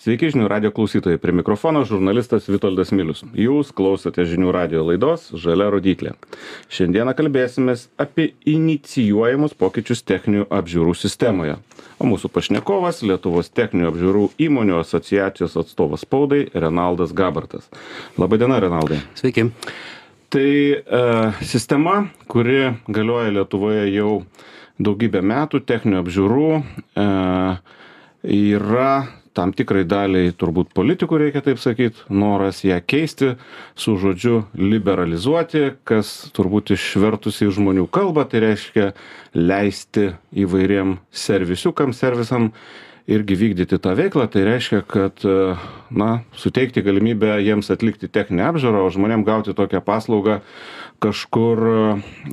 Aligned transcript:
Sveiki 0.00 0.30
žinių 0.32 0.46
radio 0.48 0.70
klausytojai, 0.72 1.18
prie 1.20 1.34
mikrofono 1.36 1.82
žurnalistas 1.84 2.46
Vitoldas 2.48 2.88
Milius. 2.88 3.18
Jūs 3.36 3.68
klausote 3.76 4.24
žinių 4.24 4.48
radio 4.56 4.80
laidos 4.86 5.26
Žalia 5.36 5.66
rodiklė. 5.74 6.14
Šiandieną 6.72 7.12
kalbėsime 7.18 7.74
apie 8.00 8.30
inicijuojamus 8.48 9.52
pokyčius 9.60 10.00
techninių 10.08 10.46
apžiūrų 10.56 10.94
sistemoje. 10.96 11.58
O 12.00 12.08
mūsų 12.08 12.32
pašnekovas 12.32 13.02
Lietuvos 13.04 13.52
techninių 13.52 13.90
apžiūrų 13.90 14.24
įmonių 14.46 14.80
asociacijos 14.80 15.60
atstovas 15.60 16.08
spaudai 16.08 16.46
Renaldas 16.56 17.12
Gabartas. 17.12 17.68
Labadiena, 18.16 18.56
Renaldai. 18.64 19.02
Sveiki. 19.20 19.50
Tai 20.32 20.48
e, 20.48 21.04
sistema, 21.44 22.06
kuri 22.24 22.70
galioja 22.88 23.36
Lietuvoje 23.36 23.84
jau 23.92 24.22
daugybę 24.80 25.20
metų, 25.20 25.60
techninių 25.60 26.00
apžiūrų, 26.06 26.52
e, 26.96 27.08
yra 28.40 28.92
tam 29.36 29.54
tikrai 29.56 29.84
daliai 29.88 30.32
turbūt 30.36 30.72
politikų 30.76 31.20
reikia 31.24 31.42
taip 31.46 31.60
sakyt 31.62 32.04
noras 32.10 32.64
ją 32.66 32.80
keisti 32.82 33.34
su 33.78 33.96
žodžiu 34.00 34.42
liberalizuoti 34.58 35.64
kas 35.86 36.12
turbūt 36.36 36.74
išvertus 36.74 37.42
į 37.46 37.52
žmonių 37.60 37.86
kalbą 37.94 38.26
tai 38.30 38.44
reiškia 38.48 38.92
leisti 39.38 40.10
įvairiem 40.44 40.98
servisiukam 41.14 41.94
servisam 41.96 42.50
irgi 43.10 43.36
vykdyti 43.38 43.78
tą 43.82 43.94
veiklą. 43.98 44.26
Tai 44.30 44.44
reiškia 44.46 44.82
kad 44.86 45.24
na 45.90 46.10
suteikti 46.36 46.82
galimybę 46.86 47.38
jiems 47.42 47.70
atlikti 47.72 48.10
techninę 48.12 48.50
apžiūrą 48.50 48.84
o 48.86 48.92
žmonėm 48.94 49.24
gauti 49.26 49.54
tokią 49.56 49.82
paslaugą 49.84 50.40
kažkur 51.02 51.62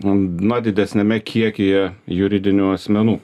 na 0.04 0.60
didesniame 0.64 1.20
kiekyje 1.24 1.92
juridinių 2.12 2.74
asmenų. 2.76 3.20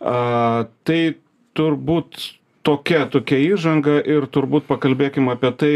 A 0.00 0.66
tai 0.86 1.16
turbūt 1.56 2.20
tokia 2.66 3.06
tokia 3.10 3.38
įžanga 3.54 4.00
ir 4.02 4.28
turbūt 4.34 4.66
pakalbėkim 4.70 5.30
apie 5.32 5.52
tai 5.60 5.72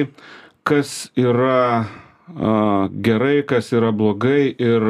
kas 0.67 1.11
yra 1.19 1.87
gerai 3.07 3.41
kas 3.47 3.73
yra 3.75 3.91
blogai 3.97 4.51
ir 4.51 4.87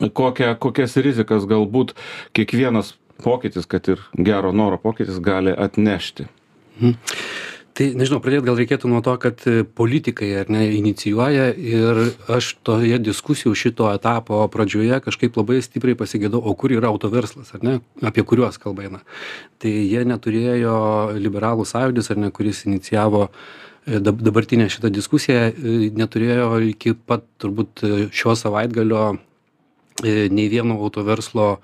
kokią 0.00 0.54
kokias 0.62 0.96
rizikas 0.96 1.46
galbūt 1.50 1.94
kiekvienas 2.34 2.94
pokytis 3.20 3.68
kad 3.68 3.90
ir 3.92 4.02
gero 4.16 4.52
noro 4.56 4.78
pokytis 4.80 5.20
gali 5.20 5.52
atnešti. 5.52 6.26
Mhm 6.80 7.49
tai 7.76 7.90
nežinau 7.98 8.20
pradėt 8.22 8.44
gal 8.46 8.58
reikėtų 8.58 8.88
nuo 8.90 9.00
to 9.04 9.14
kad 9.22 9.42
e, 9.48 9.62
politikai 9.64 10.28
ar 10.42 10.50
ne 10.52 10.64
inicijuoja 10.76 11.50
ir 11.54 12.00
aš 12.32 12.52
toje 12.66 12.98
diskusijų 13.02 13.54
šito 13.58 13.88
etapo 13.92 14.42
pradžioje 14.52 15.00
kažkaip 15.04 15.38
labai 15.38 15.60
stipriai 15.64 15.98
pasigedau 15.98 16.42
o 16.42 16.54
kur 16.58 16.74
yra 16.74 16.90
autoverslas 16.90 17.54
ar 17.56 17.64
ne 17.66 17.78
apie 18.06 18.24
kuriuos 18.26 18.60
kalba 18.62 18.88
eina. 18.88 19.02
Tai 19.62 19.72
jie 19.72 20.04
neturėjo 20.08 20.76
liberalų 21.20 21.66
sąjūdis 21.68 22.12
ar 22.12 22.22
ne 22.24 22.32
kuris 22.34 22.64
inicijavo 22.66 23.28
e, 23.28 24.00
dab 24.02 24.22
dabartinę 24.26 24.70
šitą 24.72 24.92
diskusiją 24.94 25.46
e, 25.50 25.76
neturėjo 25.96 26.52
iki 26.72 26.96
pat 26.98 27.26
turbūt 27.42 27.84
šio 28.14 28.36
savaitgalio 28.38 29.12
nei 30.00 30.46
vieno 30.48 30.78
autoverslo 30.80 31.58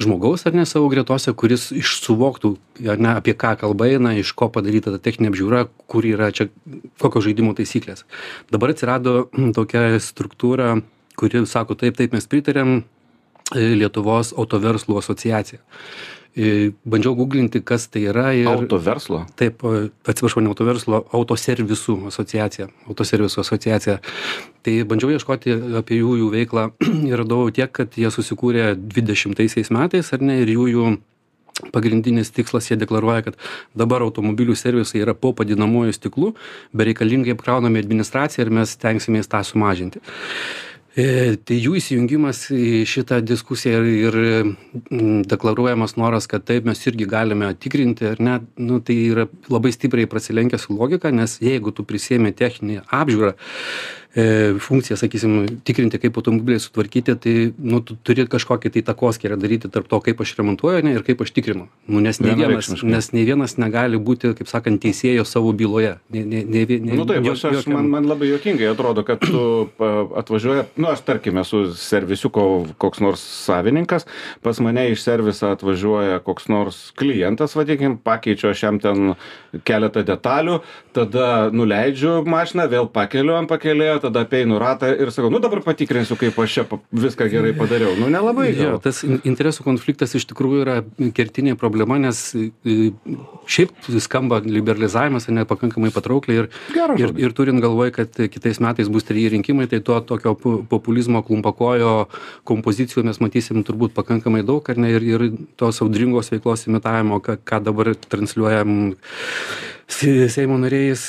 žmogaus 0.00 0.46
ar 0.46 0.54
ne 0.56 0.64
savo 0.68 0.88
gretose 0.92 1.32
kuris 1.36 1.70
iš 1.76 1.98
suvoktų 2.04 2.54
ar 2.92 3.02
ne 3.02 3.12
apie 3.16 3.34
ką 3.38 3.54
kalba 3.60 3.90
eina 3.90 4.14
iš 4.18 4.32
ko 4.38 4.48
padaryta 4.52 4.94
ta 4.94 5.02
techninė 5.02 5.32
apžiūra 5.32 5.66
kur 5.90 6.06
yra 6.08 6.30
čia 6.32 6.48
kokios 7.02 7.26
žaidimo 7.28 7.52
taisyklės. 7.58 8.06
Dabar 8.52 8.72
atsirado 8.72 9.28
tokia 9.58 10.00
struktūra 10.02 10.80
kuri 11.16 11.44
sako 11.46 11.76
taip 11.78 11.98
taip 11.98 12.16
mes 12.16 12.26
pritariam 12.26 12.80
e, 12.80 12.82
lietuvos 13.76 14.32
autoverslų 14.38 14.98
asociacija 15.02 15.60
bandžiau 16.32 17.12
guglinti 17.16 17.60
kas 17.60 17.88
tai 17.92 18.06
yra 18.08 18.30
ir 18.32 18.48
autoverslo 18.48 19.26
taip 19.36 19.60
atsiprašau 20.08 20.40
ne 20.40 20.48
autoverslo 20.48 21.02
autoservisų 21.12 21.98
asociacija 22.08 22.70
autoservisų 22.88 23.42
asociacija. 23.44 23.98
Tai 24.64 24.74
bandžiau 24.88 25.12
ieškoti 25.12 25.58
apie 25.82 26.00
jų 26.00 26.16
jų 26.22 26.32
veiklą 26.32 26.66
ir 27.10 27.16
radau 27.20 27.50
tiek 27.52 27.72
kad 27.72 27.98
jie 28.00 28.08
susikūrė 28.14 28.72
dvidešimtaisiais 28.80 29.72
metais 29.76 30.12
ar 30.16 30.24
ne 30.24 30.40
ir 30.40 30.54
jų 30.56 30.68
jų 30.72 30.90
pagrindinis 31.72 32.32
tikslas 32.32 32.70
jie 32.70 32.78
deklaruoja 32.80 33.28
kad 33.28 33.36
dabar 33.76 34.02
automobilių 34.06 34.56
servisai 34.56 35.02
yra 35.04 35.12
po 35.14 35.34
padidinamuoju 35.36 35.92
stiklu 35.92 36.32
bereikalingai 36.72 37.36
apkraunami 37.36 37.82
administracija 37.84 38.46
ir 38.46 38.54
mes 38.56 38.72
stengsimės 38.78 39.28
tą 39.28 39.44
sumažinti 39.44 40.00
tai 40.92 41.56
jų 41.56 41.78
įsijungimas 41.78 42.42
į 42.52 42.82
šitą 42.88 43.22
diskusiją 43.24 43.80
ir 43.88 44.16
deklaruojamas 45.30 45.96
noras, 45.96 46.28
kad 46.28 46.44
taip 46.44 46.68
mes 46.68 46.82
irgi 46.84 47.08
galime 47.08 47.48
tikrinti 47.56 48.10
ar 48.10 48.20
ne, 48.20 48.36
nu, 48.60 48.80
tai 48.84 48.98
yra 49.06 49.26
labai 49.48 49.72
stipriai 49.72 50.10
prasilenkia 50.10 50.60
su 50.60 50.76
logika, 50.76 51.12
nes 51.14 51.38
jeigu 51.40 51.72
tu 51.72 51.86
prisėmė 51.88 52.34
techninį 52.36 52.82
apžiūrą, 52.92 53.32
e, 54.14 54.54
funkciją, 54.60 54.96
sakysim, 55.00 55.36
tikrinti, 55.64 55.98
kaip 56.02 56.16
automobiliai 56.20 56.60
sutvarkyti, 56.60 57.14
tai 57.16 57.34
nu, 57.58 57.80
tu 57.84 57.96
turi 58.04 58.26
kažkokį 58.30 58.72
tai 58.74 58.82
takoskirą 58.92 59.38
daryti 59.40 59.70
tarp 59.72 59.88
to, 59.88 60.00
kaip 60.04 60.20
aš 60.20 60.34
remontuoju 60.38 60.84
ne, 60.84 60.94
ir 60.98 61.06
kaip 61.06 61.22
aš 61.24 61.32
tikrinu. 61.36 61.68
Nu, 61.88 62.02
nes, 62.04 62.20
nei 62.22 62.36
vienas, 62.36 62.70
nes 62.84 63.10
nei 63.16 63.24
vienas 63.28 63.56
negali 63.60 64.00
būti, 64.00 64.34
kaip 64.38 64.50
sakant, 64.50 64.82
teisėjo 64.82 65.24
savo 65.28 65.54
byloje. 65.56 65.94
Ne, 66.12 66.24
ne, 66.28 66.42
ne, 66.44 66.64
ne, 66.68 66.98
nu 66.98 67.06
taip, 67.08 67.26
aš, 67.32 67.46
aš, 67.52 67.68
man, 67.72 67.88
man 67.92 68.08
labai 68.10 68.28
jokingai 68.32 68.68
atrodo, 68.72 69.04
kad 69.06 69.22
tu 69.24 69.70
atvažiuoji, 70.20 70.66
nu 70.82 70.90
aš 70.92 71.04
tarkim 71.08 71.40
esu 71.42 71.64
servisiuko 71.78 72.46
koks 72.82 73.00
nors 73.04 73.22
savininkas, 73.46 74.06
pas 74.44 74.60
mane 74.64 74.90
iš 74.92 75.04
serviso 75.04 75.52
atvažiuoja 75.54 76.20
koks 76.26 76.50
nors 76.52 76.82
klientas, 76.98 77.56
vadinkim, 77.56 77.96
pakeičiu 78.02 78.52
aš 78.52 78.66
jam 78.66 78.80
ten 78.82 79.14
keletą 79.68 80.04
detalių, 80.06 80.60
tada 80.96 81.48
nuleidžiu 81.54 82.20
mašiną, 82.28 82.68
vėl 82.72 82.88
pakeliu 82.92 83.36
ant 83.38 83.50
pakelėjo, 83.50 84.01
tada 84.02 84.24
apeinu 84.26 84.58
ratą 84.62 84.90
ir 84.92 85.12
sakau, 85.14 85.30
nu 85.32 85.40
dabar 85.42 85.62
patikrinsiu, 85.64 86.16
kaip 86.20 86.38
aš 86.42 86.56
čia 86.58 86.64
viską 86.92 87.28
gerai 87.32 87.52
padariau. 87.56 87.94
Nu 87.98 88.10
nelabai. 88.12 88.50
Jo, 88.56 88.76
tas 88.82 89.02
interesų 89.04 89.64
konfliktas 89.66 90.16
iš 90.18 90.26
tikrųjų 90.30 90.62
yra 90.64 90.76
kertinė 91.16 91.56
problema, 91.60 91.98
nes 92.02 92.24
šiaip 93.46 93.90
skamba 94.02 94.40
liberalizavimas 94.44 95.28
nepakankamai 95.32 95.92
patraukliai 95.94 96.42
ir, 96.42 96.50
ir, 97.00 97.14
ir 97.20 97.36
turint 97.36 97.62
galvoj, 97.62 97.92
kad 97.96 98.22
kitais 98.32 98.60
metais 98.62 98.90
bus 98.92 99.06
treji 99.08 99.32
rinkimai, 99.36 99.68
tai 99.70 99.82
to 99.84 99.98
tokio 100.06 100.34
populizmo 100.70 101.22
klumpakojo 101.26 101.94
kompozicijų 102.48 103.06
mes 103.08 103.20
matysim 103.22 103.62
turbūt 103.66 103.94
pakankamai 103.96 104.42
daug, 104.46 104.66
ar 104.68 104.80
ne, 104.80 104.92
ir, 104.96 105.06
ir 105.06 105.26
tos 105.60 105.82
audringos 105.84 106.32
veiklos 106.34 106.66
imitavimo, 106.68 107.20
ką, 107.24 107.38
ką 107.46 107.62
dabar 107.68 107.92
transliuojam 108.08 108.92
seimo 110.32 110.56
nariais 110.60 111.04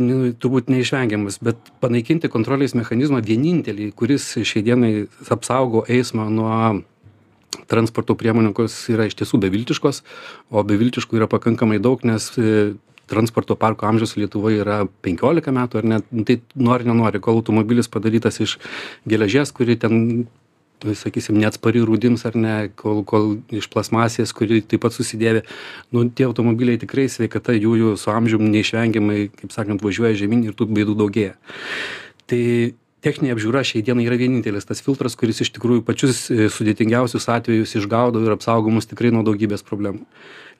nu, 0.00 0.32
turbūt 0.38 0.70
neišvengiamas, 0.72 1.40
bet 1.44 1.72
panaikinti 1.82 2.30
kontrolės 2.32 2.76
mechanizmą 2.78 3.22
vienintelį, 3.24 3.90
kuris 3.98 4.30
šiai 4.38 4.64
dienai 4.66 4.92
apsaugo 5.34 5.84
eismą 5.88 6.28
nuo 6.32 6.54
transporto 7.68 8.16
priemonių, 8.18 8.52
kurios 8.56 8.76
yra 8.92 9.08
iš 9.08 9.16
tiesų 9.18 9.40
beviltiškos, 9.44 10.02
o 10.52 10.62
beviltiškų 10.66 11.20
yra 11.20 11.28
pakankamai 11.30 11.80
daug, 11.82 12.04
nes 12.06 12.30
e, 12.40 12.74
transporto 13.08 13.56
parko 13.56 13.88
amžius 13.88 14.16
Lietuvoje 14.20 14.62
yra 14.62 14.82
15 15.04 15.54
metų, 15.56 15.80
ar 15.80 15.88
net, 15.94 16.08
nu, 16.12 16.24
tai 16.28 16.38
nori, 16.54 16.88
nenori, 16.88 17.22
kol 17.24 17.40
automobilis 17.40 17.90
padarytas 17.90 18.40
iš 18.44 18.58
geležies, 19.08 19.52
kuri 19.56 19.78
ten 19.80 20.26
sakysim 20.98 21.38
neatspari 21.40 21.82
rūdims 21.84 22.24
ar 22.28 22.36
ne 22.38 22.56
kol 22.78 23.02
kol 23.08 23.38
iš 23.54 23.68
plastmasės 23.72 24.34
kuri 24.36 24.60
taip 24.62 24.84
pat 24.84 24.96
susidėvi 24.96 25.44
nu 25.94 26.04
tie 26.10 26.28
automobiliai 26.28 26.80
tikrai 26.80 27.08
sveikata 27.12 27.56
jų 27.56 27.76
jų 27.82 27.94
su 28.00 28.12
amžium 28.14 28.48
neišvengiamai 28.52 29.28
kaip 29.34 29.54
sakant 29.54 29.84
važiuoja 29.84 30.18
žemyn 30.18 30.46
ir 30.46 30.56
tų 30.58 30.68
bėdų 30.72 30.98
daugėja. 30.98 31.36
Tai 32.28 32.42
techninė 33.04 33.34
apžiūra 33.36 33.62
šiai 33.66 33.84
dienai 33.86 34.06
yra 34.08 34.18
vienintelis 34.20 34.66
tas 34.68 34.82
filtras 34.84 35.16
kuris 35.18 35.42
iš 35.44 35.52
tikrųjų 35.54 35.84
pačius 35.86 36.26
e, 36.34 36.48
sudėtingiausius 36.52 37.28
atvejus 37.30 37.76
išgaudo 37.78 38.24
ir 38.24 38.34
apsaugo 38.34 38.72
mus 38.74 38.90
tikrai 38.90 39.12
nuo 39.14 39.24
daugybės 39.26 39.64
problemų 39.66 40.06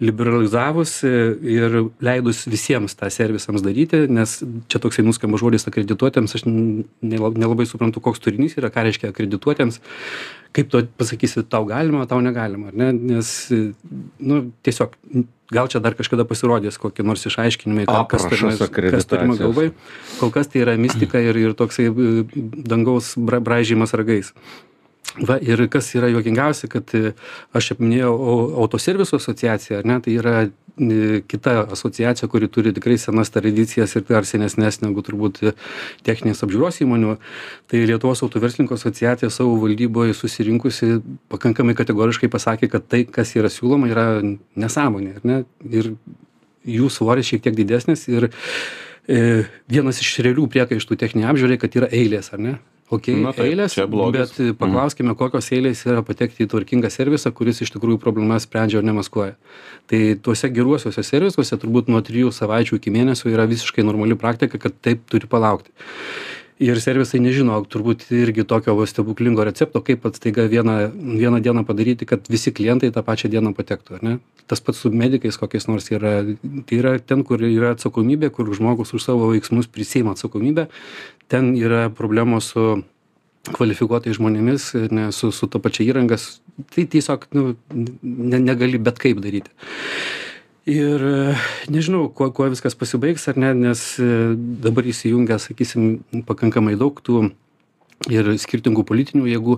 liberalizavus 0.01 0.93
e, 1.03 1.13
ir 1.43 1.79
leidus 2.05 2.45
visiems 2.47 2.95
tą 2.99 3.09
servisams 3.11 3.65
daryti 3.65 4.05
nes 4.11 4.37
čia 4.71 4.81
toksai 4.83 5.03
nuskamba 5.07 5.41
žodis 5.41 5.67
akredituotiems 5.71 6.37
aš 6.39 6.45
nela 6.47 7.33
nelabai 7.35 7.67
suprantu 7.67 8.03
koks 8.05 8.23
turinys 8.23 8.55
yra 8.61 8.71
ką 8.75 8.87
reiškia 8.87 9.11
akredituotiems 9.11 9.81
kaip 10.55 10.71
tu 10.71 10.85
pasakysi 11.01 11.43
tau 11.51 11.67
galima 11.67 12.07
tau 12.07 12.23
negalima 12.23 12.71
ar 12.71 12.79
ne 12.79 12.93
nes 12.93 13.33
nu 14.23 14.45
tiesiog 14.63 14.95
gal 15.51 15.69
čia 15.69 15.81
dar 15.81 15.97
kažkada 15.99 16.29
pasirodys 16.29 16.79
kokie 16.79 17.03
nors 17.03 17.25
išaiškinimai 17.27 17.89
kas 18.09 18.29
turimas 18.29 18.61
kas 18.69 19.09
turima 19.09 19.37
galvoj. 19.41 19.73
Kol 20.21 20.33
kas 20.35 20.51
tai 20.53 20.63
yra 20.65 20.77
mistika 20.81 21.21
ir 21.25 21.37
ir 21.41 21.57
toksai 21.57 21.89
e, 21.89 22.09
dangaus 22.69 23.15
bra 23.17 23.41
braižymas 23.41 23.97
ragais 23.97 24.35
va 25.27 25.39
ir 25.43 25.61
kas 25.73 25.91
yra 25.97 26.11
juokingiausia 26.13 26.69
kad 26.71 26.95
e, 26.97 27.13
aš 27.57 27.71
čia 27.71 27.77
minėjau 27.81 28.13
autoservisų 28.65 29.19
asociaciją 29.19 29.81
ar 29.81 29.89
ne? 29.89 29.99
Tai 30.05 30.15
yra 30.15 30.35
e, 30.45 31.21
kita 31.29 31.55
asociacija 31.75 32.29
kuri 32.31 32.49
turi 32.53 32.73
tikrai 32.77 32.99
senas 33.01 33.33
tradicijas 33.35 33.97
ir 33.99 34.07
dar 34.09 34.29
senesnes 34.29 34.81
negu 34.85 35.03
turbūt 35.07 35.41
techninės 36.07 36.45
apžiūros 36.47 36.81
įmonių. 36.85 37.17
Tai 37.71 37.83
lietuvos 37.91 38.23
autoverslininkų 38.27 38.79
asociacija 38.79 39.33
savo 39.35 39.59
valdyboj 39.65 40.15
susirinkusi 40.17 41.01
pakankamai 41.33 41.77
kategoriškai 41.79 42.31
pasakė 42.33 42.71
kad 42.73 42.89
tai 42.89 43.05
kas 43.05 43.35
yra 43.39 43.51
siūloma 43.53 43.91
yra 43.91 44.09
nesąmonė 44.23 45.19
ar 45.19 45.29
ne? 45.29 45.43
Ir 45.69 45.95
jų 46.69 46.91
svoris 46.93 47.29
šiek 47.31 47.45
tiek 47.45 47.57
didesnis 47.57 48.07
ir 48.11 48.29
e, 49.09 49.45
vienas 49.71 50.03
iš 50.03 50.19
realių 50.27 50.49
priekaištų 50.53 50.99
techninei 51.01 51.31
apžiūrai, 51.31 51.59
kad 51.61 51.77
yra 51.79 51.89
eilės, 51.95 52.33
ar 52.35 52.43
ne? 52.45 52.59
Ok, 52.89 53.11
Na, 53.21 53.35
taip, 53.37 53.51
eilės, 53.51 53.75
bet 53.77 54.39
mhm. 54.41 54.55
paklauskime, 54.57 55.13
kokios 55.19 55.51
eilės 55.53 55.83
yra 55.85 56.01
patekti 56.07 56.47
į 56.47 56.49
tvarkingą 56.55 56.89
servisą, 56.93 57.35
kuris 57.37 57.61
iš 57.61 57.75
tikrųjų 57.75 58.01
problemas 58.01 58.47
sprendžia, 58.49 58.81
o 58.81 58.87
ne 58.87 58.95
maskuoja. 58.97 59.35
Tai 59.93 60.01
tuose 60.25 60.49
geruosiuose 60.49 61.05
servisuose 61.05 61.59
turbūt 61.61 61.93
nuo 61.93 62.01
trijų 62.05 62.33
savaičių 62.33 62.79
iki 62.81 62.93
mėnesio 62.95 63.29
yra 63.29 63.45
visiškai 63.51 63.85
normali 63.85 64.17
praktika, 64.17 64.61
kad 64.63 64.81
taip 64.81 65.05
turi 65.13 65.29
palaukti 65.29 65.75
ir 66.63 66.81
servisai 66.83 67.21
nežino 67.23 67.57
turbūt 67.71 68.09
irgi 68.15 68.45
tokio 68.49 68.75
va 68.79 68.87
stebuklingo 68.91 69.45
recepto 69.47 69.83
kaip 69.85 70.05
vat 70.07 70.19
staiga 70.19 70.49
vieną 70.51 70.77
vieną 71.21 71.41
dieną 71.43 71.65
padaryti 71.69 72.07
kad 72.07 72.27
visi 72.31 72.53
klientai 72.53 72.91
tą 72.95 73.05
pačią 73.07 73.31
dieną 73.31 73.55
patektų 73.55 73.99
ar 73.99 74.05
ne? 74.07 74.19
Tas 74.51 74.61
pats 74.65 74.83
su 74.83 74.91
medikais 74.91 75.39
kokiais 75.39 75.69
nors 75.69 75.91
yra. 75.93 76.21
Tai 76.67 76.79
yra 76.81 76.99
ten 76.99 77.23
kur 77.25 77.43
yra 77.47 77.75
atsakomybė 77.77 78.33
kur 78.35 78.51
žmogus 78.55 78.95
už 78.95 79.05
savo 79.05 79.31
veiksmus 79.33 79.71
prisiima 79.71 80.17
atsakomybę. 80.17 80.69
Ten 81.29 81.55
yra 81.57 81.89
problemos 81.95 82.53
su 82.55 82.83
kvalifikuotais 83.55 84.19
žmonėmis 84.19 84.73
ne 84.91 85.11
su 85.13 85.31
su 85.33 85.47
ta 85.47 85.63
pačia 85.63 85.87
įranga. 85.87 86.19
Tai 86.75 86.89
tiesiog 86.91 87.29
nu 87.39 87.55
ne 88.03 88.41
negali 88.43 88.83
bet 88.83 88.99
kaip 88.99 89.23
daryti 89.23 89.51
ir 90.69 91.05
nežinau 91.73 92.09
kuo 92.13 92.31
kuo 92.37 92.49
viskas 92.53 92.77
pasibaigs 92.79 93.29
ar 93.31 93.41
ne 93.41 93.55
nes 93.57 93.83
e, 94.03 94.09
dabar 94.65 94.87
įsijungia 94.89 95.41
sakysim 95.41 96.01
pakankamai 96.29 96.77
daug 96.81 97.01
tų 97.05 97.31
ir 98.07 98.29
skirtingų 98.39 98.85
politinių 98.87 99.27
jėgų 99.27 99.57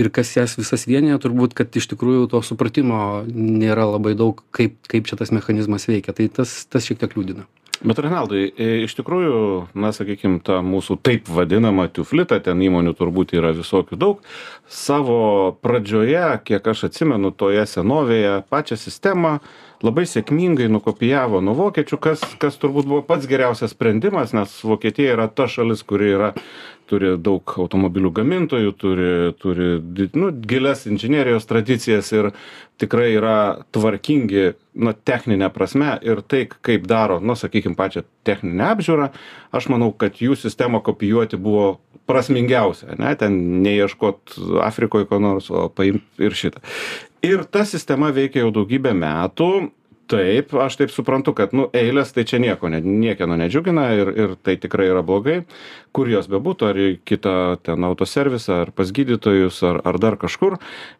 ir 0.00 0.08
kas 0.14 0.32
jas 0.38 0.56
visas 0.56 0.86
vienija 0.88 1.18
turbūt 1.20 1.56
kad 1.58 1.74
iš 1.76 1.90
tikrųjų 1.92 2.30
to 2.32 2.40
supratimo 2.46 3.24
nėra 3.28 3.84
labai 3.90 4.14
daug 4.16 4.40
kaip 4.54 4.78
kaip 4.88 5.10
čia 5.10 5.20
tas 5.20 5.34
mechanizmas 5.34 5.88
veikia. 5.90 6.16
Tai 6.16 6.30
tas 6.40 6.64
tas 6.70 6.86
šiek 6.86 7.02
tiek 7.02 7.18
liūdina. 7.18 7.44
Bet 7.84 7.98
renaldai 8.00 8.46
e, 8.48 8.68
iš 8.86 8.94
tikrųjų 8.96 9.38
na 9.76 9.90
sakykim 9.92 10.38
ta 10.44 10.60
mūsų 10.64 10.96
taip 11.04 11.28
vadinama 11.28 11.88
tiuflita 11.92 12.38
ten 12.40 12.62
įmonių 12.64 12.94
turbūt 12.96 13.34
yra 13.36 13.50
visokių 13.56 13.98
daug 14.00 14.22
savo 14.70 15.52
pradžioje 15.60 16.38
kiek 16.46 16.72
aš 16.72 16.86
atsimenu 16.88 17.34
toje 17.34 17.66
senovėje 17.68 18.38
pačią 18.48 18.78
sistemą 18.80 19.40
labai 19.84 20.06
sėkmingai 20.08 20.68
nukopijavo 20.72 21.42
nuo 21.44 21.54
vokiečių 21.58 21.98
kas 22.06 22.22
kas 22.40 22.56
turbūt 22.62 22.88
buvo 22.88 23.02
pats 23.08 23.28
geriausias 23.30 23.74
sprendimas 23.76 24.32
nes 24.36 24.54
vokietija 24.64 25.16
yra 25.18 25.28
ta 25.28 25.46
šalis 25.50 25.84
kuri 25.88 26.12
yra 26.16 26.32
turi 26.90 27.14
daug 27.20 27.54
automobilių 27.64 28.10
gamintojų 28.18 28.74
turi 28.80 29.10
turi 29.40 29.68
nu 30.18 30.30
gilias 30.32 30.84
inžinerijos 30.90 31.48
tradicijas 31.50 32.10
ir 32.12 32.30
tikrai 32.80 33.12
yra 33.14 33.36
tvarkingi 33.74 34.52
na 34.74 34.92
technine 34.92 35.48
prasme 35.54 35.94
ir 36.02 36.22
tai 36.26 36.44
kaip 36.48 36.88
daro 36.90 37.20
nu 37.20 37.36
sakykim 37.38 37.76
pačią 37.78 38.04
techninę 38.26 38.70
apžiūrą 38.74 39.10
aš 39.54 39.70
manau 39.72 39.92
kad 39.92 40.20
jų 40.20 40.36
sistemą 40.38 40.82
kopijuoti 40.84 41.40
buvo 41.40 41.78
prasmingiausia 42.06 42.94
ane 42.94 43.14
ten 43.20 43.38
neieškot 43.64 44.36
afrikoj 44.66 45.08
ko 45.08 45.20
nors 45.22 45.50
o 45.50 45.68
paimt 45.72 46.04
ir 46.20 46.36
šitą. 46.36 46.60
Ir 47.24 47.46
ta 47.48 47.64
sistema 47.64 48.10
veikia 48.12 48.44
jau 48.44 48.52
daugybę 48.52 48.92
metų 48.96 49.50
taip 50.10 50.54
aš 50.54 50.76
taip 50.80 50.92
suprantu 50.92 51.34
kad 51.36 51.54
nu 51.56 51.68
eilės 51.76 52.12
tai 52.14 52.24
čia 52.28 52.40
nieko 52.42 52.68
ne 52.72 52.80
niekieno 52.84 53.36
nedžiugina 53.40 53.86
ir 53.96 54.10
ir 54.14 54.36
tai 54.42 54.56
tikrai 54.60 54.90
yra 54.92 55.02
blogai. 55.06 55.42
Kur 55.94 56.08
jos 56.10 56.26
bebūtų 56.26 56.66
ar 56.66 56.78
į 56.80 56.88
kitą 57.06 57.34
ten 57.62 57.84
autoservisą 57.86 58.56
ar 58.64 58.72
pas 58.74 58.90
gydytojus 58.90 59.60
ar 59.66 59.80
ar 59.86 59.98
dar 60.02 60.16
kažkur. 60.20 60.56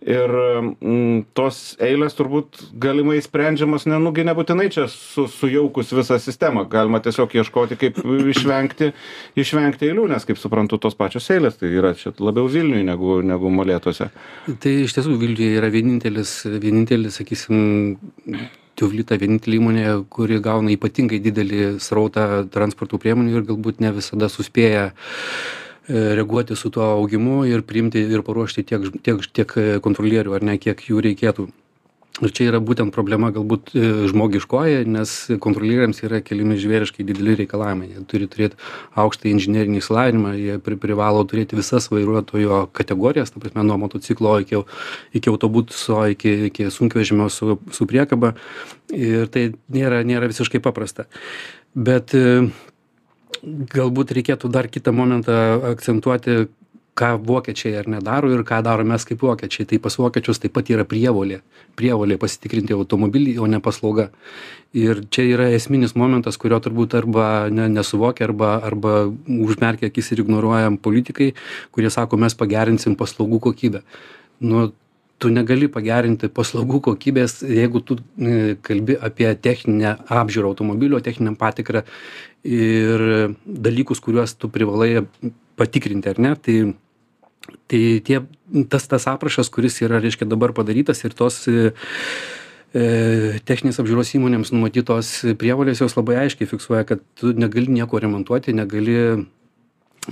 Ir 0.07 0.31
mm, 0.31 1.35
tos 1.35 1.75
eilės 1.83 2.15
turbūt 2.15 2.63
galimai 2.81 3.19
sprendžiamos 3.25 3.89
ne 3.91 3.99
nu 4.03 4.15
gi 4.15 4.27
nebūtinai 4.29 4.69
čia 4.75 4.87
su 4.93 5.27
sujaukus 5.31 5.93
visą 5.97 6.21
sistemą. 6.23 6.67
Galima 6.71 7.03
tiesiog 7.05 7.35
ieškoti 7.41 7.81
kaip 7.81 8.01
išvengti 8.35 8.93
išvengti 9.41 9.91
eilių 9.91 10.09
nes 10.15 10.29
kaip 10.29 10.41
suprantu 10.41 10.79
tos 10.79 10.97
pačios 10.99 11.29
eilės 11.35 11.59
tai 11.61 11.75
yra 11.75 11.95
čia 11.99 12.15
labiau 12.19 12.49
vilniuj 12.51 12.87
negu 12.87 13.21
negu 13.27 13.51
molėtuose. 13.53 14.11
Tai 14.47 14.77
iš 14.87 14.97
tiesų 14.97 15.19
vilniuje 15.21 15.59
yra 15.59 15.73
vienintelis 15.75 16.37
vienintelis 16.63 17.19
sakysim 17.21 18.63
tiuvlita 18.79 19.19
vienintelė 19.21 19.61
įmonė 19.61 19.87
kuri 20.13 20.41
gauna 20.45 20.75
ypatingai 20.75 21.21
didelį 21.25 21.65
srautą 21.83 22.45
transporto 22.55 23.01
priemonių 23.03 23.39
ir 23.39 23.49
galbūt 23.51 23.83
ne 23.85 23.93
visada 23.97 24.31
suspėja 24.33 24.87
e, 24.91 24.95
reaguoti 26.21 26.57
su 26.59 26.73
tuo 26.75 26.87
augimu 26.95 27.45
ir 27.51 27.67
priimti 27.67 28.05
ir 28.05 28.25
paruošti 28.27 28.67
tiek 28.71 28.89
tiek 29.03 29.29
tiek 29.33 29.59
kontrolierių 29.85 30.39
ar 30.39 30.49
ne 30.51 30.59
kiek 30.59 30.89
jų 30.91 31.05
reikėtų 31.09 31.49
ir 32.23 32.31
čia 32.31 32.47
yra 32.53 32.61
būtent 32.63 32.95
problema 32.95 33.33
galbūt 33.35 33.73
e, 33.75 33.87
žmogiškoji 34.11 34.85
nes 34.95 35.15
kontrolieriams 35.43 35.99
yra 36.07 36.21
keliami 36.23 36.59
žvėriškai 36.63 37.07
dideli 37.07 37.35
reikalavimai. 37.41 37.89
Jie 37.91 38.05
turi 38.11 38.29
turėt 38.31 38.55
aukštąjį 39.01 39.33
inžinerinį 39.35 39.81
išsilavinimą 39.81 40.35
jie 40.39 40.59
pri 40.63 40.79
privalo 40.81 41.25
turėti 41.27 41.59
visas 41.59 41.91
vairuotojo 41.91 42.69
kategorijas 42.77 43.35
ta 43.35 43.43
prasme 43.43 43.67
nuo 43.67 43.81
motociklo 43.83 44.37
iki 44.45 44.63
iki 45.19 45.33
autobuso 45.33 46.05
iki 46.15 46.37
iki 46.53 46.71
sunkvežimio 46.71 47.27
su 47.35 47.59
su 47.75 47.89
priekaba. 47.91 48.35
Ir 48.95 49.27
tai 49.35 49.49
nėra 49.75 50.05
nėra 50.07 50.31
visiškai 50.31 50.63
paprasta. 50.63 51.09
Bet 51.75 52.15
e, 52.15 52.47
galbūt 53.75 54.15
reikėtų 54.15 54.53
dar 54.55 54.71
kitą 54.71 54.95
momentą 54.95 55.41
akcentuoti 55.75 56.45
ką 56.95 57.11
vokiečiai 57.27 57.75
ar 57.81 57.89
ne 57.91 57.99
daro 58.05 58.31
ir 58.31 58.45
ką 58.47 58.61
darom 58.63 58.93
mes 58.93 59.05
kaip 59.07 59.23
vokiečiai. 59.27 59.67
Tai 59.71 59.79
pas 59.83 59.97
vokiečius 59.99 60.41
taip 60.43 60.55
pat 60.55 60.71
yra 60.71 60.87
prievolė. 60.87 61.41
Prievolė 61.79 62.19
pasitikrinti 62.23 62.77
automobilį 62.77 63.35
o 63.43 63.49
ne 63.51 63.61
paslauga. 63.63 64.11
Ir 64.75 65.03
čia 65.11 65.27
yra 65.35 65.49
esminis 65.55 65.97
momentas 65.99 66.39
kurio 66.39 66.61
turbūt 66.63 66.95
arba 66.99 67.49
ne 67.51 67.67
nesuvokia 67.73 68.29
arba 68.29 68.55
arba 68.71 68.95
užmerkia 69.27 69.91
akis 69.91 70.13
ir 70.15 70.23
ignoruoja 70.25 70.71
politikai 70.83 71.33
kurie 71.75 71.91
sako 71.91 72.19
mes 72.23 72.39
pagerinsim 72.39 72.97
paslaugų 72.99 73.43
kokybę. 73.51 73.83
Nu 74.41 74.71
tu 75.19 75.31
negali 75.31 75.69
pagerinti 75.71 76.31
paslaugų 76.31 76.81
kokybės 76.91 77.41
jeigu 77.47 77.83
tu 77.87 77.99
e, 78.19 78.55
kalbi 78.63 78.99
apie 78.99 79.31
techninę 79.35 79.97
apžiūrą 80.11 80.51
automobilio 80.53 81.01
techninę 81.01 81.35
patikrą 81.39 81.85
ir 82.45 83.05
dalykus 83.47 84.03
kuriuos 84.05 84.35
tu 84.37 84.51
privalai 84.53 85.07
patikrinti 85.57 86.11
ar 86.11 86.19
ne? 86.19 86.35
Tai 86.37 86.57
tai 87.71 88.01
tie 88.05 88.21
tas 88.71 88.89
tas 88.89 89.07
aprašas 89.11 89.51
kuris 89.53 89.81
yra 89.85 90.01
reiškia 90.03 90.29
dabar 90.29 90.53
padarytas 90.57 91.05
ir 91.05 91.15
tos 91.17 91.45
e, 91.49 91.73
e, 92.75 92.85
techninės 93.49 93.81
apžiūros 93.83 94.13
įmonėms 94.19 94.53
numatytos 94.55 95.15
prievolės 95.41 95.81
jos 95.85 95.97
labai 95.97 96.21
aiškiai 96.25 96.51
fiksuoja 96.51 96.85
kad 96.89 97.05
tu 97.19 97.33
negali 97.33 97.73
nieko 97.73 98.03
remontuoti 98.05 98.57
negali 98.57 99.25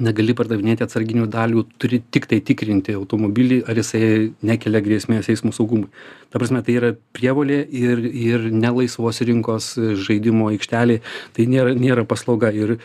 negali 0.01 0.35
pardavinėti 0.37 0.85
atsarginių 0.87 1.27
dalių 1.33 1.65
turi 1.81 2.01
tiktai 2.15 2.41
tikrinti 2.45 2.95
automobilį 2.97 3.63
ar 3.69 3.77
jisai 3.77 4.33
nekelia 4.45 4.81
grėsmės 4.85 5.29
eismo 5.33 5.53
saugumui. 5.53 5.91
Ta 6.33 6.41
prasme 6.41 6.63
tai 6.65 6.79
yra 6.79 6.93
prievolė 7.17 7.61
ir 7.69 8.01
ir 8.09 8.49
ne 8.53 8.71
laisvos 8.73 9.21
rinkos 9.21 9.75
žaidimo 10.07 10.49
aikštelė 10.53 11.03
tai 11.37 11.49
nėra 11.51 11.77
nėra 11.77 12.07
paslauga. 12.09 12.53
Ir 12.57 12.79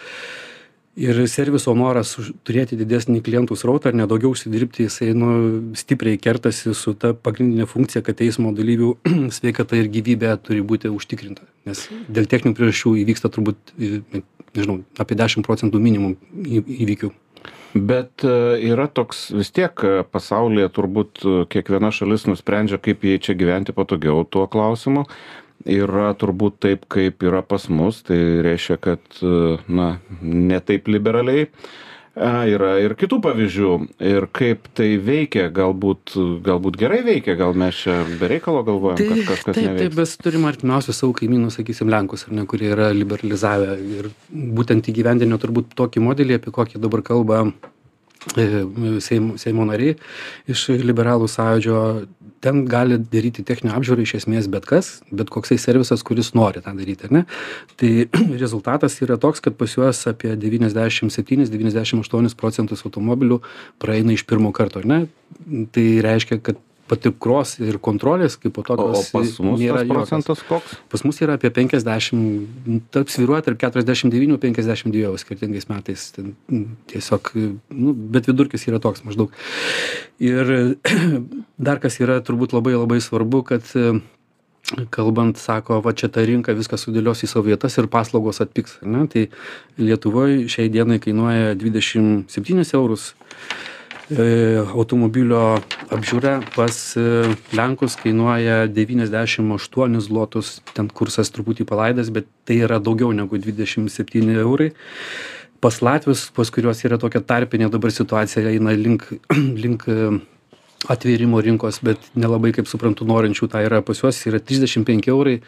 ir 0.98 1.20
serviso 1.30 1.74
noras 1.78 2.16
turėti 2.48 2.78
didesnį 2.80 3.22
klientų 3.26 3.58
srautą 3.60 3.92
ar 3.92 3.98
ne 4.00 4.08
daugiau 4.10 4.34
užsidirbti 4.34 4.88
jisai 4.88 5.12
nu 5.18 5.30
stipriai 5.78 6.18
kertasi 6.22 6.74
su 6.78 6.96
ta 6.98 7.14
pagrindine 7.14 7.68
funkcija 7.70 8.02
kad 8.06 8.24
eismo 8.26 8.54
dalyvių 8.58 8.96
sveikata 9.38 9.78
ir 9.78 9.92
gyvybė 9.94 10.34
turi 10.44 10.66
būti 10.66 10.92
užtikrinta. 10.94 11.46
Nes 11.70 11.86
dėl 12.10 12.30
techninių 12.30 12.58
priežasčių 12.58 12.98
įvyksta 13.04 13.32
turbūt 13.34 13.78
nežinau 13.78 14.82
apie 14.98 15.18
dešim 15.20 15.46
procentų 15.46 15.82
minimum 15.84 16.18
įvykių. 16.44 17.14
Bet 17.78 18.24
e, 18.26 18.32
yra 18.72 18.88
toks 18.88 19.28
vis 19.36 19.52
tiek 19.54 19.84
e, 19.86 20.00
pasaulyje 20.08 20.70
turbūt 20.74 21.22
e, 21.22 21.34
kiekviena 21.52 21.92
šalis 21.94 22.26
nusprendžia 22.30 22.80
kaip 22.82 23.04
jai 23.06 23.20
čia 23.22 23.36
gyventi 23.38 23.76
patogiau 23.76 24.24
tuo 24.26 24.48
klausimu 24.50 25.04
yra 25.66 26.12
turbūt 26.20 26.62
taip 26.64 26.86
kaip 26.92 27.24
yra 27.26 27.42
pas 27.42 27.68
mus. 27.70 28.04
Tai 28.08 28.20
reiškia 28.46 28.78
kad 28.82 29.22
na 29.68 29.98
ne 30.22 30.60
taip 30.64 30.90
liberaliai 30.92 31.50
a 32.18 32.48
yra 32.50 32.78
ir 32.82 32.96
kitų 32.98 33.20
pavyzdžių. 33.24 33.72
Ir 34.10 34.28
kaip 34.36 34.68
tai 34.78 34.90
veikia 35.02 35.48
galbūt 35.54 36.16
galbūt 36.46 36.80
gerai 36.80 37.02
veikia 37.06 37.38
gal 37.40 37.56
mes 37.58 37.78
čia 37.84 38.00
be 38.20 38.30
reikalo 38.32 38.64
galvojam 38.68 39.00
kad 39.02 39.24
kažkas 39.34 39.60
neveiks 39.60 39.84
taip 39.84 39.98
mes 40.02 40.16
turim 40.24 40.48
artimiausius 40.50 41.02
savo 41.02 41.16
kaimynus 41.18 41.60
sakysim 41.60 41.92
lenkus 41.94 42.26
ar 42.28 42.36
ne 42.40 42.46
kurie 42.50 42.72
yra 42.74 42.90
liberalizavę 42.96 43.78
ir 44.00 44.10
būtent 44.34 44.90
įgyvendinę 44.92 45.38
turbūt 45.42 45.76
tokį 45.78 46.04
modelį 46.10 46.40
apie 46.40 46.54
kokį 46.56 46.82
dabar 46.82 47.06
kalba 47.06 47.44
e, 47.46 47.52
seimo 48.36 49.38
seimo 49.42 49.66
nariai 49.68 49.96
iš 50.52 50.68
liberalų 50.84 51.30
sąjūdžio 51.32 51.82
ten 52.44 52.66
gali 52.70 52.98
daryti 53.12 53.44
techninę 53.46 53.76
apžiūrą 53.78 54.04
iš 54.06 54.16
esmės 54.22 54.50
bet 54.52 54.68
kas 54.70 54.90
bet 55.12 55.32
koksai 55.34 55.58
servisas 55.62 56.04
kuris 56.06 56.34
nori 56.38 56.62
tą 56.64 56.74
daryti 56.78 57.08
ar 57.08 57.16
ne? 57.18 57.24
Tai 57.80 57.92
rezultatas 58.44 59.00
yra 59.02 59.18
toks 59.22 59.44
kad 59.44 59.58
pas 59.58 59.74
juos 59.74 60.04
apie 60.10 60.36
devyniasdešim 60.40 61.12
septynis 61.14 61.52
devyniasdešim 61.54 62.04
aštuonis 62.06 62.38
procentus 62.38 62.86
automobilių 62.86 63.42
praeina 63.82 64.14
iš 64.14 64.26
pirmo 64.30 64.54
karto 64.56 64.84
ar 64.84 64.90
ne? 64.90 65.02
Tai 65.74 65.88
reiškia 66.06 66.42
kad 66.44 66.62
patikros 66.88 67.58
ir 67.64 67.78
kontrolės 67.84 68.38
kaipo 68.42 68.64
O, 68.64 68.64
o 68.64 68.68
tokios 68.68 69.12
pas 69.14 69.34
mus 69.44 69.62
nėra 69.62 69.84
procentas 69.88 70.42
koks? 70.48 70.76
Pas 70.92 71.04
mus 71.06 71.22
yra 71.24 71.38
apie 71.38 71.52
50, 71.54 72.84
tarp 72.94 73.12
sviruoja 73.14 73.46
tarp 73.46 73.60
49 73.62 74.36
ir 74.36 74.42
52 74.42 75.04
eurų 75.06 75.22
skirtingais 75.22 75.70
metais. 75.72 76.10
Ten, 76.16 76.34
mm, 76.50 76.66
tiesiog, 76.92 77.32
nu, 77.76 77.94
bet 78.16 78.30
vidurkis 78.30 78.68
yra 78.70 78.82
toks 78.84 79.06
maždaug. 79.08 79.34
Ir 80.24 80.78
dar 81.70 81.82
kas 81.84 82.00
yra 82.04 82.20
turbūt 82.26 82.56
labai 82.58 82.76
labai 82.78 83.00
svarbu, 83.04 83.44
kad 83.48 83.72
e, 83.78 84.00
kalbant, 84.94 85.40
sako, 85.40 85.80
va 85.86 85.94
čia 85.96 86.10
ta 86.12 86.26
rinka 86.28 86.56
viską 86.58 86.80
sudėlios 86.82 87.24
į 87.24 87.32
savo 87.32 87.48
vietas 87.48 87.78
ir 87.80 87.90
paslaugos 87.92 88.42
atpiks. 88.44 88.80
Ne? 88.84 89.06
Tai 89.12 89.28
Lietuvoje 89.80 90.48
šiai 90.52 90.72
dienai 90.74 91.00
kainuoja 91.04 91.56
27 91.60 92.68
eurus 92.76 93.12
automobilio 94.72 95.58
apžiūra 95.92 96.40
pas 96.56 96.76
e, 96.96 97.02
Lenkus 97.58 97.98
kainuoja 98.00 98.68
98 98.72 100.00
zlotus, 100.06 100.52
ten 100.72 100.88
kursas 100.88 101.32
truputį 101.36 101.68
palaidas, 101.68 102.12
bet 102.14 102.30
tai 102.48 102.62
yra 102.64 102.80
daugiau 102.80 103.12
negu 103.12 103.36
27 103.36 104.32
eurai. 104.40 104.72
Pas 105.60 105.82
Latvius, 105.82 106.30
pas 106.32 106.48
kuriuos 106.54 106.84
yra 106.86 107.00
tokia 107.02 107.20
tarpinė 107.20 107.68
dabar 107.74 107.92
situacija, 107.92 108.48
eina 108.48 108.72
link, 108.78 109.10
link 109.64 109.84
e, 109.92 110.20
atvėrimo 110.88 111.42
rinkos, 111.44 111.82
bet 111.84 112.00
nelabai, 112.16 112.54
kaip 112.56 112.70
suprantu, 112.70 113.08
norinčių 113.10 113.50
tą 113.52 113.66
yra 113.66 113.82
pas 113.84 114.00
juos, 114.00 114.22
yra 114.30 114.40
35 114.40 115.12
eurai 115.12 115.42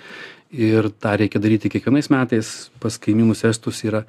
ir 0.51 0.89
tą 0.97 1.13
reikia 1.21 1.39
daryti 1.41 1.69
kiekvienais 1.69 2.09
metais. 2.09 2.69
Pas 2.81 2.97
kaimynus 2.97 3.43
estus 3.45 3.83
yra 3.85 4.03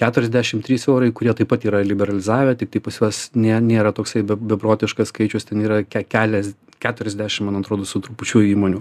43 0.00 0.88
eurai, 0.88 1.12
kurie 1.12 1.34
taip 1.36 1.50
pat 1.52 1.64
yra 1.68 1.82
liberalizavę, 1.84 2.56
tik 2.56 2.72
tai 2.72 2.80
pas 2.84 3.00
juos 3.02 3.26
nė, 3.36 3.58
nėra 3.60 3.92
toksai 3.96 4.24
be, 4.26 4.36
beprotiškas 4.36 5.12
skaičius, 5.12 5.48
ten 5.48 5.60
yra 5.64 5.82
ke, 5.84 6.04
kelias 6.08 6.54
40, 6.82 7.44
man 7.46 7.60
atrodo, 7.60 7.84
su 7.86 8.00
trupučiu 8.02 8.40
įmonių. 8.42 8.80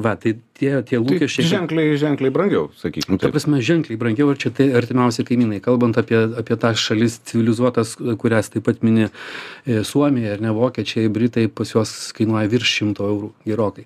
Va, 0.00 0.14
tai 0.16 0.36
tie, 0.56 0.70
tie 0.80 0.96
Tai 0.96 1.02
lūkesčiai. 1.02 1.44
ženkliai, 1.50 1.96
ženkliai 2.00 2.32
brangiau, 2.32 2.70
sakykime. 2.80 3.18
Ta 3.20 3.28
prasme, 3.34 3.60
ženkliai 3.60 4.00
brangiau 4.00 4.30
ir 4.32 4.40
čia 4.40 4.52
tai 4.54 4.70
artimiausi 4.78 5.26
kaimynai. 5.28 5.60
Kalbant 5.64 5.98
apie, 6.00 6.16
apie 6.40 6.56
tas 6.56 6.80
šalis 6.80 7.18
civilizuotas, 7.28 7.98
kurias 8.22 8.48
taip 8.54 8.64
pat 8.70 8.80
mini 8.86 9.10
e, 9.10 9.82
Suomija 9.84 10.38
ir 10.38 10.44
ne 10.46 10.54
Vokiečiai, 10.56 11.10
Britai, 11.12 11.48
pas 11.52 11.68
juos 11.74 11.92
kainuoja 12.16 12.48
virš 12.48 12.78
100 12.80 13.10
eurų 13.12 13.34
gerokai. 13.44 13.84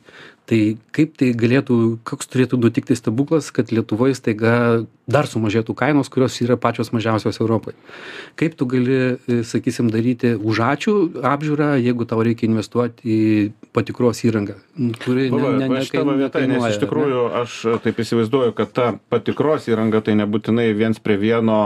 Tai 0.50 0.58
kaip 0.90 1.12
tai 1.20 1.28
galėtų, 1.38 1.76
koks 2.02 2.26
turėtų 2.32 2.58
nutikti 2.58 2.96
stebuklas, 2.98 3.52
kad 3.54 3.70
Lietuvoje 3.70 4.16
staiga 4.18 4.54
dar 5.06 5.28
sumažėtų 5.30 5.74
kainos, 5.78 6.10
kurios 6.10 6.34
yra 6.42 6.56
pačios 6.58 6.90
mažiausios 6.90 7.38
Europoje. 7.38 7.76
Kaip 8.38 8.56
tu 8.58 8.66
gali, 8.66 8.96
e, 9.14 9.42
sakysim, 9.46 9.90
daryti 9.94 10.32
už 10.34 10.62
ačiū 10.66 10.94
apžiūrą, 11.22 11.76
jeigu 11.82 12.06
tau 12.10 12.22
reikia 12.26 12.48
investuoti 12.50 13.06
į 13.06 13.20
patikros 13.74 14.24
įrangą, 14.26 14.56
kuri 15.04 15.28
ne, 15.30 15.52
ne, 15.62 15.68
aš 15.78 15.92
tavo 15.94 16.16
vieta, 16.18 16.42
nes 16.50 16.66
iš 16.72 16.80
tikrųjų 16.82 17.22
aš 17.42 17.58
taip 17.84 18.00
įsivaizduoju, 18.02 18.54
kad 18.58 18.72
ta 18.74 18.88
patikros 19.14 19.68
įranga 19.70 20.02
tai 20.02 20.16
nebūtinai 20.18 20.72
viens 20.74 20.98
prie 21.02 21.20
vieno 21.22 21.60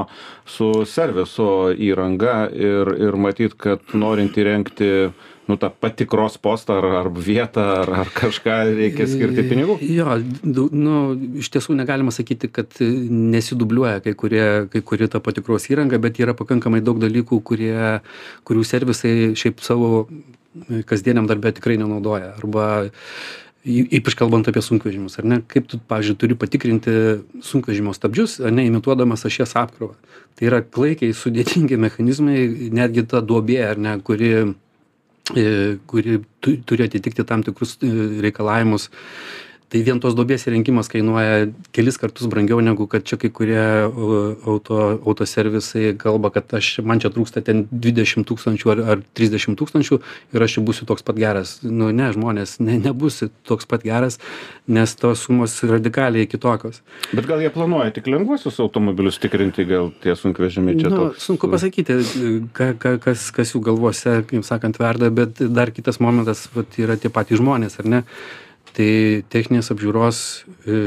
su 0.45 0.85
serviso 0.85 1.73
įranga 1.73 2.45
ir, 2.53 2.93
ir 3.09 3.17
matyt, 3.21 3.57
kad 3.57 3.97
norint 3.97 4.37
įrengti 4.37 4.93
nu, 5.49 5.57
tą 5.61 5.71
patikros 5.71 6.39
postą 6.43 6.79
ar, 6.81 6.87
ar 7.01 7.11
vietą 7.11 7.63
ar, 7.83 7.93
ar 8.03 8.11
kažką 8.15 8.57
reikia 8.75 9.07
skirti 9.11 9.45
pinigų. 9.47 9.79
Jo, 9.87 10.19
du- 10.43 10.69
nu, 10.75 11.15
iš 11.39 11.51
tiesų 11.55 11.77
negalima 11.79 12.15
sakyti, 12.15 12.51
kad 12.53 12.79
nesidubliuoja 12.81 14.03
kai, 14.05 14.15
kurie, 14.19 14.67
kai 14.73 14.83
kuri 14.83 15.09
ta 15.13 15.21
patikros 15.23 15.69
įranga, 15.71 16.01
bet 16.03 16.19
yra 16.23 16.35
pakankamai 16.35 16.83
daug 16.83 16.99
dalykų, 17.03 17.41
kurie, 17.47 18.01
kurių 18.45 18.65
servisai 18.67 19.35
šiaip 19.39 19.63
savo 19.63 20.09
kasdieniam 20.89 21.27
darbę 21.29 21.53
tikrai 21.53 21.77
nenaudoja. 21.79 22.35
Arba 22.41 22.89
ypač 23.67 24.15
kalbant 24.15 24.47
apie 24.47 24.63
sunkvežimius, 24.63 25.19
ar 25.19 25.27
ne? 25.27 25.41
Kaip 25.51 25.67
tu, 25.71 25.79
pavyzdžiui, 25.91 26.19
turi 26.21 26.37
patikrinti 26.39 26.93
sunkvežimio 27.43 27.95
stabdžius, 27.97 28.39
ar 28.47 28.55
ne, 28.55 28.67
imituodamas 28.71 29.27
ašies 29.27 29.57
apkrovą. 29.59 29.97
Tai 30.39 30.47
yra 30.47 30.61
klaikiai 30.63 31.17
sudėtingi 31.17 31.79
mechanizmai, 31.81 32.47
netgi 32.77 33.07
ta 33.11 33.23
duobė, 33.25 33.59
ar 33.73 33.81
ne, 33.83 33.97
kuri 34.07 34.31
kuri 35.87 36.21
tu- 36.41 36.57
turi 36.63 36.85
atitikti 36.87 37.25
tam 37.25 37.43
tikrus 37.43 37.79
e, 37.83 37.89
reikalavimus. 38.23 38.91
Tai 39.67 39.81
vien 39.83 39.99
tos 39.99 40.15
duobės 40.15 40.45
įrengimas 40.47 40.87
kainuoja 40.87 41.49
kelis 41.75 41.97
kartus 41.99 42.29
brangiau 42.31 42.61
negu 42.63 42.85
kad 42.91 43.03
čia 43.03 43.17
kai 43.19 43.33
kurie 43.35 43.59
o, 43.89 44.19
auto, 44.47 44.79
autoservisai 45.03 45.91
kalba, 45.99 46.31
kad 46.37 46.55
aš, 46.55 46.69
man 46.87 47.03
čia 47.03 47.11
trūksta 47.11 47.43
ten 47.43 47.65
20 47.73 48.29
tūkstančių 48.29 48.71
ar, 48.77 48.83
ar 48.95 49.03
30 49.19 49.59
tūkstančių 49.59 49.99
ir 50.37 50.47
aš 50.47 50.59
čia 50.59 50.63
būsiu 50.69 50.87
toks 50.87 51.03
pat 51.07 51.19
geras. 51.19 51.57
Nu 51.67 51.91
ne, 51.91 52.13
žmonės, 52.15 52.61
ne, 52.63 52.79
nebūsi 52.85 53.33
toks 53.49 53.67
pat 53.67 53.83
geras, 53.87 54.21
nes 54.71 54.95
tos 55.01 55.27
sumos 55.27 55.59
radikaliai 55.67 56.31
kitokios. 56.31 56.79
Bet 57.11 57.27
gal 57.27 57.43
jie 57.43 57.51
planuoja 57.51 57.91
tik 57.99 58.07
lengvuosius 58.13 58.63
automobilius 58.63 59.19
tikrinti, 59.19 59.67
gal 59.67 59.91
tie 60.05 60.15
sunkvežimiai 60.15 60.79
čia 60.79 60.95
nu, 60.95 61.09
toks. 61.09 61.27
sunku 61.27 61.51
pasakyti, 61.51 61.99
ka, 62.55 62.71
ka, 62.79 62.97
kas, 63.03 63.33
kas 63.35 63.57
jų 63.57 63.67
galvose, 63.67 64.21
kaip 64.31 64.47
sakant, 64.47 64.79
verda, 64.79 65.11
bet 65.11 65.43
dar 65.43 65.75
kitas 65.75 65.99
momentas 65.99 66.47
vat, 66.55 66.79
yra 66.79 66.95
tie 67.01 67.11
patys 67.11 67.43
žmonės, 67.43 67.81
ar 67.83 67.95
ne? 67.97 68.05
Tai 68.77 68.89
techninės 69.33 69.71
apžiūros 69.73 70.19
e, 70.69 70.81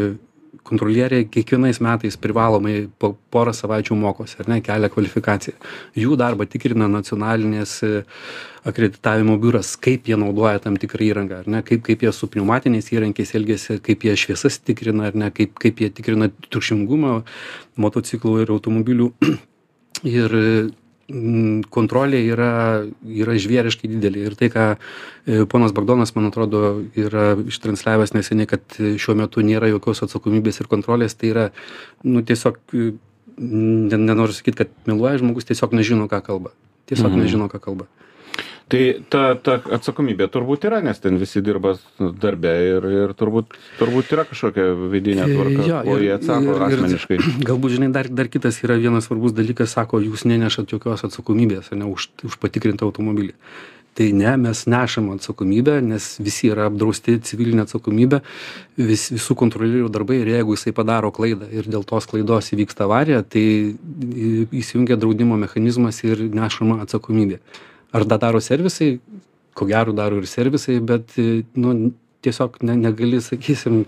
kontrolieriai 0.69 1.25
kiekvienais 1.25 1.79
metais 1.81 2.17
privalomai 2.21 2.83
po 3.01 3.15
porą 3.33 3.53
savaičių 3.55 3.97
mokosi, 3.97 4.37
ar 4.41 4.51
ne, 4.51 4.59
kelia 4.65 4.91
kvalifikaciją. 4.93 5.55
Jų 5.97 6.17
darbą 6.19 6.45
tikrina 6.49 6.89
nacionalinės 6.91 7.73
e, 7.87 7.91
akreditavimo 8.69 9.39
biuras, 9.41 9.73
kaip 9.81 10.09
jie 10.09 10.19
naudoja 10.19 10.61
tam 10.61 10.77
tikrą 10.77 11.07
įrangą, 11.09 11.41
ar 11.43 11.49
ne, 11.49 11.63
kaip, 11.65 11.81
kaip 11.87 12.05
jie 12.05 12.13
su 12.13 12.29
pneumatiniais 12.29 12.91
įrankiais 12.93 13.33
elgesi, 13.39 13.79
kaip 13.85 14.05
jie 14.05 14.17
šviesas 14.19 14.61
tikrina, 14.61 15.09
ar 15.09 15.17
ne, 15.17 15.31
kaip, 15.33 15.57
kaip 15.61 15.81
jie 15.81 15.89
tikrina 15.89 16.29
triukšmingumą 16.49 17.21
motociklų 17.81 18.43
ir 18.43 18.53
automobilių. 18.59 19.13
ir 20.03 20.31
mm, 20.31 20.69
kontrolė 21.73 22.19
yra, 22.29 22.49
yra 23.03 23.33
žvėriškai 23.41 23.89
didelė. 23.89 24.27
Ir 24.29 24.35
tai, 24.37 24.49
ką 24.53 24.65
e, 24.75 25.45
ponas 25.49 25.73
Bagdonas, 25.75 26.13
man 26.15 26.29
atrodo, 26.29 26.83
yra 26.99 27.33
ištransliavęs 27.49 28.13
neseniai, 28.13 28.49
kad 28.51 28.77
šiuo 28.77 29.15
metu 29.17 29.41
nėra 29.45 29.71
jokios 29.71 30.03
atsakomybės 30.05 30.61
ir 30.61 30.69
kontrolės, 30.71 31.17
tai 31.17 31.31
yra, 31.33 31.45
nu, 32.05 32.21
tiesiog, 32.21 32.59
e, 32.77 32.91
ne- 33.39 34.01
nenoriu 34.05 34.35
sakyti, 34.37 34.61
kad 34.63 34.73
meluoja 34.89 35.17
žmogus, 35.21 35.47
tiesiog 35.49 35.73
nežino, 35.73 36.05
ką 36.11 36.21
kalba. 36.25 36.53
Tiesiog 36.89 37.11
Mhm. 37.11 37.21
nežino, 37.25 37.49
ką 37.49 37.59
kalba. 37.61 37.87
Tai 38.69 38.81
ta, 39.09 39.21
ta 39.41 39.55
atsakomybė 39.79 40.27
turbūt 40.29 40.67
yra, 40.69 40.77
nes 40.85 40.99
ten 41.01 41.15
visi 41.17 41.41
dirba 41.41 41.71
darbe 42.21 42.51
ir, 42.67 42.85
ir 43.07 43.13
turbūt, 43.17 43.55
turbūt 43.79 44.11
yra 44.13 44.25
kažkokia 44.29 44.67
vidinė 44.91 45.25
tvarka, 45.31 45.63
Jo, 45.65 45.79
o 45.89 45.95
ir- 45.97 46.03
jie 46.05 46.11
atsako 46.19 46.57
asmeniškai. 46.67 47.17
Galbūt, 47.49 47.73
žinai, 47.79 47.89
dar, 47.95 48.09
dar 48.13 48.29
kitas 48.29 48.59
yra 48.61 48.77
vienas 48.77 49.07
svarbus 49.09 49.33
dalykas, 49.33 49.73
sako, 49.73 50.03
jūs 50.05 50.27
nenešat 50.29 50.69
jokios 50.75 51.01
atsakomybės, 51.07 51.71
ar 51.73 51.81
ne, 51.81 51.87
už, 51.89 52.11
už 52.29 52.37
patikrintą 52.43 52.85
automobilį. 52.85 53.33
Tai 53.97 54.05
ne, 54.15 54.35
mes 54.37 54.61
nešam 54.69 55.07
atsakomybę, 55.15 55.79
nes 55.83 56.05
visi 56.21 56.51
yra 56.53 56.67
apdrausti 56.69 57.17
civilinė 57.25 57.65
atsakomybė, 57.65 58.19
vis, 58.77 59.07
visų 59.11 59.33
kontrolierių 59.41 59.89
darbai 59.91 60.19
ir 60.21 60.29
jeigu 60.35 60.53
jisai 60.55 60.75
padaro 60.77 61.09
klaidą 61.11 61.49
ir 61.51 61.65
dėl 61.67 61.81
tos 61.89 62.05
klaidos 62.07 62.53
įvyksta 62.53 62.85
avarija, 62.85 63.23
tai 63.25 63.41
į- 63.73 64.45
įsijungia 64.61 64.95
draudimo 65.01 65.35
mechanizmas 65.41 66.03
ir 66.05 66.21
nešama 66.29 66.77
atsakomybė. 66.85 67.41
Ar 67.93 68.05
tą 68.05 68.17
daro 68.21 68.41
servisai? 68.43 68.99
Ko 69.57 69.65
gero 69.67 69.91
daro 69.97 70.19
ir 70.21 70.27
servisai, 70.29 70.77
bet 70.85 71.15
e, 71.19 71.41
nu, 71.59 71.91
tiesiog 72.23 72.57
ne, 72.67 72.73
negali, 72.75 73.17
sakysim, 73.23 73.81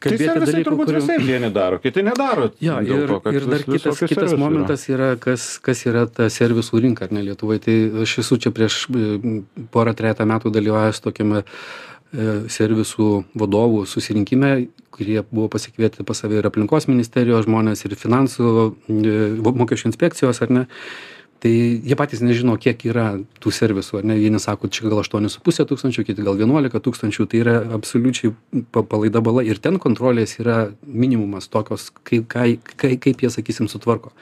Tai 0.00 0.06
kalbėti 0.06 0.26
servisai 0.28 0.52
dalykų, 0.54 0.66
turbūt 0.70 0.86
kurių- 0.90 1.00
visai 1.02 1.16
vieni 1.26 1.50
daro, 1.52 1.78
kiti 1.82 2.04
nedaro. 2.06 2.48
Jo, 2.62 2.76
ir, 2.86 3.10
to, 3.10 3.32
ir 3.34 3.46
dar 3.50 3.58
vis- 3.58 3.66
kitas, 3.66 3.98
kitas 3.98 4.10
servisų 4.14 4.36
yra. 4.36 4.38
momentas 4.38 4.84
yra, 4.88 5.08
kas, 5.20 5.46
kas 5.62 5.82
yra 5.90 6.04
ta 6.06 6.28
servisų 6.30 6.80
rinka, 6.86 7.04
ar 7.08 7.12
ne 7.16 7.24
Lietuvoje. 7.26 7.60
Tai 7.66 7.76
aš 8.06 8.16
esu 8.24 8.38
čia 8.40 8.52
prieš 8.54 8.86
e, 8.94 9.42
porą, 9.74 9.94
trejata 9.98 10.24
metų 10.30 10.54
dalyvavęs 10.54 11.02
tokiame 11.04 11.42
e, 11.42 12.48
servisų 12.50 13.10
vadovų 13.38 13.82
susirinkime, 13.90 14.68
kurie 14.94 15.20
buvo 15.30 15.48
pasikvieti 15.52 16.06
pas 16.06 16.18
save 16.22 16.38
ir 16.40 16.46
aplinkos 16.50 16.86
ministerijos 16.90 17.46
žmonės, 17.50 17.82
ir 17.86 17.94
finansų, 17.98 18.54
mokesčių 19.42 19.90
inspekcijos, 19.92 20.40
ar 20.46 20.50
ne. 20.54 20.64
Tai 21.40 21.50
jie 21.50 21.96
patys 21.96 22.20
nežino, 22.20 22.52
kiek 22.60 22.82
yra 22.84 23.14
tų 23.40 23.50
servisų, 23.56 24.02
ar 24.02 24.08
ne, 24.10 24.18
vieni 24.20 24.36
sako, 24.42 24.68
čia 24.68 24.90
gal 24.90 25.00
8,5 25.00 25.64
tūkstančių, 25.70 26.04
kiti 26.04 26.24
gal 26.26 26.36
11 26.36 26.82
tūkstančių, 26.84 27.24
tai 27.32 27.40
yra 27.40 27.54
absoliučiai 27.78 28.34
pa- 28.68 28.82
palaida 28.84 29.22
bala 29.24 29.40
ir 29.48 29.56
ten 29.56 29.78
kontrolės 29.80 30.36
yra 30.36 30.74
minimumas 30.84 31.48
tokios, 31.48 31.88
kaip, 32.04 32.28
kaip, 32.28 32.68
kaip, 32.76 33.00
kaip 33.00 33.24
jie, 33.24 33.32
sakysim, 33.32 33.70
sutvarko. 33.72 34.12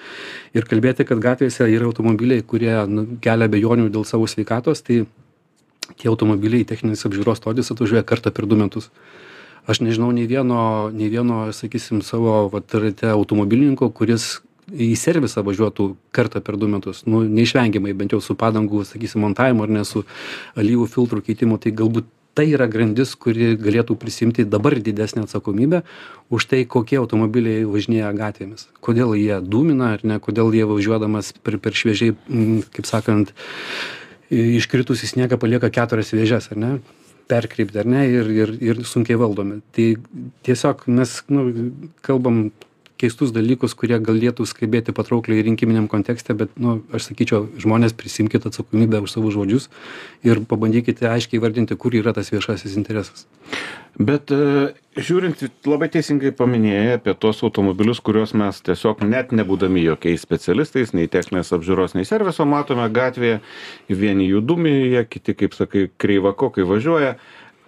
Ir 0.55 0.71
kalbėti, 0.71 1.09
kad 1.09 1.19
gatvėse 1.19 1.67
yra 1.67 1.91
automobiliai, 1.91 2.47
kurie 2.47 2.77
nu, 2.87 3.09
kelia 3.19 3.51
bejonių 3.51 3.91
dėl 3.91 4.07
savo 4.07 4.31
sveikatos, 4.31 4.87
tai 4.87 5.03
tie 5.99 6.11
automobiliai 6.13 6.63
į 6.63 6.71
techninės 6.71 7.03
apžiūros 7.09 7.43
stodis 7.43 7.75
atvažiuoja 7.75 8.07
kartą 8.07 8.31
per 8.31 8.47
du 8.47 8.55
metus. 8.63 8.93
Aš 9.69 9.83
nežinau 9.83 10.15
nei 10.15 10.31
vieno, 10.31 10.89
nei 10.95 11.11
vieno 11.11 11.49
sakysim, 11.53 11.99
savo 12.07 12.45
vat, 12.53 12.71
rate 12.79 13.11
automobilininko, 13.11 13.91
kuris 13.91 14.39
į 14.73 14.93
servisą 14.99 15.43
važiuotų 15.47 15.89
kartą 16.15 16.43
per 16.45 16.59
du 16.61 16.69
metus. 16.69 17.05
Nu 17.07 17.23
neišvengiamai 17.25 17.95
bent 17.97 18.15
jau 18.15 18.21
su 18.25 18.37
padangų 18.39 18.85
sakysim 18.89 19.25
montavimu 19.25 19.65
ar 19.65 19.75
ne 19.79 19.85
su 19.89 20.05
alyvų 20.59 20.89
filtrų 20.93 21.25
keitimu 21.29 21.59
tai 21.63 21.73
galbūt 21.77 22.09
tai 22.39 22.47
yra 22.55 22.69
grandis 22.71 23.17
kuri 23.19 23.57
galėtų 23.59 23.97
prisiimti 23.99 24.45
dabar 24.47 24.77
didesnę 24.79 25.25
atsakomybę 25.27 25.83
už 26.31 26.47
tai 26.47 26.61
kokie 26.71 27.01
automobiliai 27.01 27.65
važinėja 27.67 28.13
gatvėmis. 28.15 28.69
Kodėl 28.85 29.17
jie 29.19 29.41
dūmina 29.43 29.95
ar 29.97 30.05
ne 30.07 30.21
kodėl 30.23 30.55
jie 30.55 30.69
važiuodamas 30.69 31.33
per 31.43 31.59
per 31.59 31.75
šviežiai 31.75 32.15
m, 32.15 32.61
kaip 32.77 32.87
sakant 32.87 33.35
iškritusį 34.31 35.11
sniegą 35.15 35.41
palieka 35.41 35.73
keturias 35.75 36.15
vėžes 36.15 36.53
ar 36.53 36.63
ne 36.63 36.73
perkreipti 37.29 37.83
ar 37.83 37.91
ne 37.91 38.07
ir 38.07 38.31
ir 38.31 38.55
ir 38.71 38.85
sunkiai 38.87 39.19
valdomi. 39.19 39.61
Tai 39.75 39.89
tiesiog 40.47 40.87
mes 40.95 41.19
nu 41.29 41.49
kalbam 42.07 42.51
keistus 42.99 43.33
dalykus 43.35 43.77
kurie 43.79 43.99
galėtų 44.03 44.47
skambėti 44.49 44.95
patraukliai 44.97 45.45
rinkiminiam 45.47 45.89
kontekste 45.91 46.35
bet 46.39 46.53
nu 46.61 46.81
aš 46.95 47.11
sakyčiau 47.11 47.47
žmonės 47.61 47.95
prisiimkit 47.99 48.49
atsakomybę 48.51 49.03
už 49.05 49.15
savo 49.15 49.33
žodžius 49.35 49.69
ir 50.27 50.43
pabandykite 50.51 51.09
aiškiai 51.11 51.41
įvardinti 51.41 51.79
kur 51.79 51.95
yra 51.95 52.15
tas 52.17 52.33
viešasis 52.35 52.77
interesas. 52.81 53.27
Bet 53.99 54.31
e, 54.31 54.75
žiūrint 54.95 55.41
labai 55.67 55.89
teisingai 55.95 56.31
paminėjai 56.39 56.99
apie 56.99 57.15
tuos 57.19 57.43
automobilius 57.47 58.03
kuriuos 58.05 58.35
mes 58.39 58.61
tiesiog 58.67 59.03
net 59.07 59.35
nebūdami 59.35 59.83
jokiais 59.83 60.23
specialistais 60.23 60.95
nei 60.95 61.11
techninės 61.11 61.51
apžiūros 61.57 61.97
nei 61.99 62.07
serviso 62.07 62.47
matome 62.47 62.87
gatvėje. 62.95 63.41
Vieni 63.91 64.29
jų 64.29 64.45
dūmija 64.47 65.03
kiti 65.11 65.35
kaip 65.39 65.57
sakai 65.59 65.89
kreivakokai 65.99 66.67
važiuoja 66.69 67.17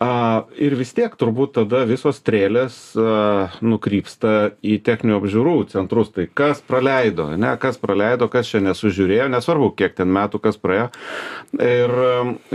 a 0.00 0.47
ir 0.57 0.73
vis 0.80 0.95
tiek 0.97 1.12
turbūt 1.21 1.52
tada 1.59 1.83
visos 1.85 2.16
strėlės 2.23 2.76
a 2.97 3.50
nukrypsta 3.61 4.54
į 4.64 4.78
techninių 4.87 5.19
apžiūrų 5.19 5.57
centrus. 5.75 6.09
Tai 6.14 6.25
kas 6.33 6.62
praleido 6.64 7.26
ane 7.35 7.50
kas 7.61 7.76
praleido 7.80 8.30
kas 8.33 8.49
čia 8.49 8.62
nesužiūrėjo 8.64 9.26
nesvarbu 9.28 9.75
kiek 9.76 9.99
ten 9.99 10.09
metų 10.14 10.40
kas 10.47 10.57
praėjo. 10.57 10.88
Ir 11.61 11.92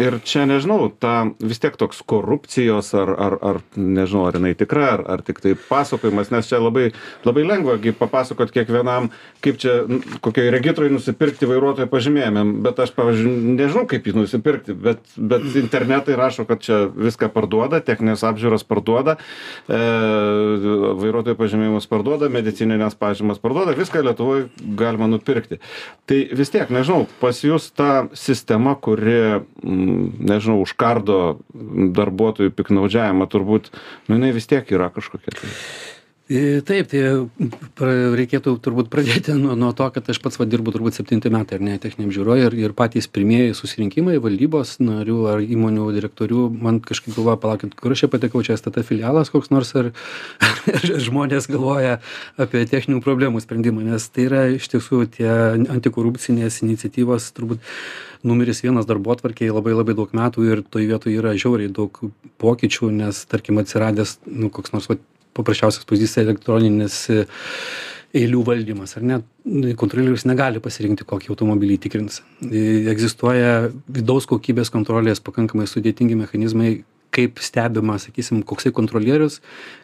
ir 0.02 0.18
čia 0.26 0.48
nežinau 0.50 0.90
ta 0.90 1.28
vis 1.38 1.62
tiek 1.62 1.78
toks 1.78 2.02
korupcijos 2.10 2.90
ar 2.98 3.14
ar 3.14 3.38
ar 3.52 3.62
nežinau 3.78 4.26
ar 4.26 4.40
jinai 4.40 4.56
tikra 4.58 4.90
ar 4.96 5.06
ar 5.14 5.26
tiktai 5.28 5.54
pasakojimas 5.70 6.34
nes 6.34 6.50
čia 6.50 6.64
labai 6.64 6.88
labai 7.28 7.46
lengva 7.46 7.78
gi 7.78 7.94
papasakot 7.94 8.50
kiekvienam 8.56 9.12
kaip 9.46 9.62
čia 9.62 9.78
kokioj 10.26 10.50
regitroj 10.58 10.90
nusipirkti 10.96 11.46
vairuotojo 11.50 11.92
pažymėjimą 11.94 12.46
bet 12.66 12.82
aš 12.88 12.96
pavyzdžiui 12.98 13.56
nežinau 13.62 13.86
kaip 13.94 14.10
jį 14.10 14.18
nusipirkti 14.18 14.74
bet 14.74 15.06
bet 15.18 15.46
internetai 15.62 16.18
rašo 16.18 16.50
kad 16.50 16.66
čia 16.66 16.86
viską 16.90 17.35
parduoda 17.36 17.82
techninės 17.86 18.24
apžiūros 18.28 18.66
parduoda 18.68 19.18
e, 19.18 19.80
vairuotojo 21.02 21.38
pažymėjimus 21.40 21.90
parduoda 21.92 22.30
medicinines 22.32 22.98
pažymas 23.00 23.42
parduoda 23.44 23.76
viską 23.78 24.04
lietuvoj 24.06 24.48
galima 24.80 25.10
nupirkti. 25.12 25.60
Tai 26.10 26.22
vis 26.40 26.54
tiek 26.54 26.72
nežinau 26.74 27.10
pas 27.22 27.44
jus 27.44 27.70
ta 27.76 28.08
sistema 28.18 28.76
kuri 28.76 29.44
nežinau 29.64 30.62
užkardo 30.64 31.20
darbuotojų 31.96 32.56
piktnaudžiavimą 32.56 33.28
turbūt 33.32 33.72
nu 34.08 34.20
jinai 34.20 34.34
vis 34.36 34.50
tiek 34.50 34.72
yra 34.76 34.92
kažkokia 34.94 35.36
tai 35.36 35.54
E, 36.26 36.58
taip, 36.66 36.88
tai 36.90 37.02
pra, 37.78 37.92
reikėtų 38.18 38.56
turbūt 38.66 38.88
pradėti 38.90 39.36
nuo, 39.38 39.54
nuo 39.54 39.68
to, 39.78 39.86
kad 39.94 40.08
aš 40.10 40.18
pats 40.24 40.40
va, 40.42 40.48
dirbu 40.50 40.72
turbūt 40.74 40.98
septinti 40.98 41.30
metai 41.30 41.60
ar 41.60 41.66
ne 41.68 41.76
techniniam 41.78 42.10
žiūroje 42.16 42.48
ir, 42.48 42.56
ir 42.64 42.74
patys 42.74 43.06
pirmieji 43.06 43.54
susirinkimai 43.54 44.16
valdybos 44.24 44.80
narių 44.82 45.20
ar 45.30 45.44
įmonių 45.46 45.92
direktorių, 45.94 46.48
man 46.66 46.82
kažkaip 46.82 47.14
galvoja, 47.14 47.38
palaukit, 47.44 47.78
kur 47.78 47.94
aš 47.94 48.08
čia 48.08 48.10
patekau, 48.10 48.42
čia 48.42 48.58
STT 48.58 48.82
filialas 48.90 49.30
koks 49.30 49.54
nors 49.54 49.76
ar, 49.78 49.92
ar 50.80 50.90
žmonės 51.06 51.46
galvoja 51.54 52.00
apie 52.42 52.66
techninių 52.74 53.06
problemų 53.06 53.46
sprendimą, 53.46 53.86
nes 53.86 54.10
tai 54.10 54.26
yra 54.26 54.48
iš 54.58 54.74
tiesų 54.74 55.06
tie 55.20 55.30
antikorupcinės 55.62 56.64
iniciatyvos 56.66 57.36
turbūt 57.38 57.62
numeris 58.26 58.66
vienas 58.66 58.90
darbo 58.90 59.14
atvarkėje 59.14 59.54
labai 59.54 59.78
labai 59.78 59.94
daug 59.94 60.10
metų 60.18 60.50
ir 60.50 60.66
toj 60.66 60.90
vietoj 60.90 61.20
yra 61.22 61.38
žiauriai 61.38 61.70
daug 61.70 62.02
pokyčių, 62.42 62.90
nes 63.04 63.28
tarkim 63.30 63.62
atsiradęs 63.62 64.24
nu, 64.26 64.50
koks 64.50 64.74
nors 64.74 64.90
va, 64.90 64.98
paprasčiausias 65.36 65.86
pavyzdys 65.88 66.18
elektroninis 66.24 66.98
e, 67.12 67.26
eilių 68.16 68.42
valdymas, 68.48 68.96
ar 68.98 69.06
ne? 69.06 69.20
Kontrolierius 69.80 70.26
negali 70.28 70.62
pasirinkti, 70.64 71.08
kokį 71.08 71.34
automobilį 71.34 71.80
tikrins. 71.86 72.22
E, 72.46 72.88
egzistuoja 72.92 73.70
vidaus 73.92 74.28
kokybės 74.30 74.72
kontrolės 74.74 75.24
pakankamai 75.24 75.68
sudėtingi 75.70 76.18
mechanizmai, 76.20 76.78
kaip 77.16 77.40
stebima, 77.40 77.96
sakysim, 78.02 78.42
koksai 78.48 78.74
kontrolierius, 78.76 79.38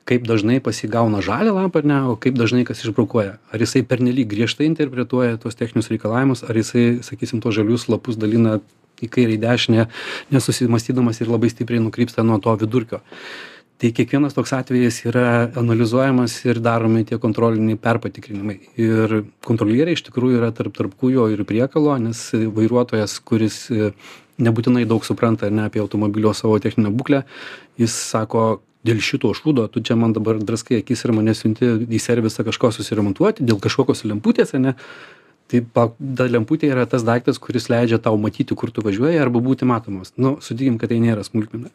kaip 0.09 0.25
dažnai 0.27 0.57
pasigauna 0.63 1.21
žalę 1.23 1.53
lampą, 1.55 1.79
ar 1.79 1.87
ne, 1.87 1.99
o 2.11 2.17
kaip 2.19 2.35
dažnai 2.39 2.65
kas 2.67 2.83
išbrokuoja. 2.83 3.37
Ar 3.53 3.63
jisai 3.63 3.85
pernelyg 3.87 4.27
griežtai 4.31 4.67
interpretuoja 4.67 5.39
tuos 5.39 5.55
techninius 5.59 5.87
reikalavimus, 5.93 6.43
ar 6.43 6.59
jisai, 6.59 6.99
sakysim, 7.07 7.39
tos 7.43 7.55
žalius 7.55 7.87
lapus 7.91 8.19
dalina 8.19 8.57
į 9.01 9.07
kairę, 9.11 9.37
į 9.37 9.41
dešinę, 9.45 9.87
nesusimastydamas 10.35 11.23
ir 11.23 11.31
labai 11.31 11.53
stipriai 11.53 11.83
nukrypsta 11.83 12.25
nuo 12.27 12.41
to 12.43 12.57
vidurkio 12.59 12.99
tai 13.81 13.89
kiekvienas 13.97 14.35
toks 14.37 14.53
atvejis 14.53 14.99
yra 15.09 15.27
analizuojamas 15.57 16.35
ir 16.45 16.59
daromi 16.61 17.01
tie 17.07 17.17
kontroliniai 17.21 17.79
perpatikrinimai. 17.81 18.57
Ir 18.77 19.21
kontrolieriai 19.47 19.97
iš 19.97 20.05
tikrųjų 20.05 20.37
yra 20.37 20.51
tarp 20.53 20.75
tarp 20.77 20.93
kūjo 21.01 21.25
ir 21.33 21.41
priekalo 21.49 21.95
nes 22.03 22.27
vairuotojas 22.57 23.17
kuris 23.25 23.63
nebūtinai 24.41 24.85
daug 24.89 25.05
supranta 25.05 25.47
ar 25.49 25.55
ne 25.55 25.65
apie 25.65 25.81
automobilio 25.81 26.33
savo 26.37 26.59
techninę 26.61 26.93
būklę 26.93 27.23
jis 27.81 27.95
sako 28.11 28.61
dėl 28.85 29.01
šito 29.01 29.33
šūdo 29.37 29.67
tu 29.73 29.81
čia 29.85 29.97
man 29.97 30.13
dabar 30.13 30.37
draskai 30.41 30.81
akis 30.81 31.05
ir 31.05 31.13
mane 31.17 31.33
siunti 31.37 31.73
į 31.85 32.01
servisą 32.01 32.45
kažko 32.47 32.71
susiremontuoti 32.77 33.45
dėl 33.45 33.61
kažkokios 33.61 34.05
lemputės 34.09 34.55
ane 34.57 34.75
tai 35.51 35.61
pa 35.61 35.87
ta 36.17 36.27
lemputė 36.31 36.69
yra 36.71 36.85
tas 36.89 37.03
daiktas 37.07 37.39
kuris 37.41 37.67
leidžia 37.71 37.99
tau 38.01 38.17
matyti 38.21 38.57
kur 38.57 38.71
tu 38.73 38.83
važiuoji 38.85 39.19
arba 39.21 39.41
būti 39.43 39.67
matomas. 39.67 40.13
Nu 40.17 40.37
sutikim 40.43 40.77
kad 40.81 40.93
tai 40.93 41.01
nėra 41.03 41.25
smulkmena. 41.27 41.71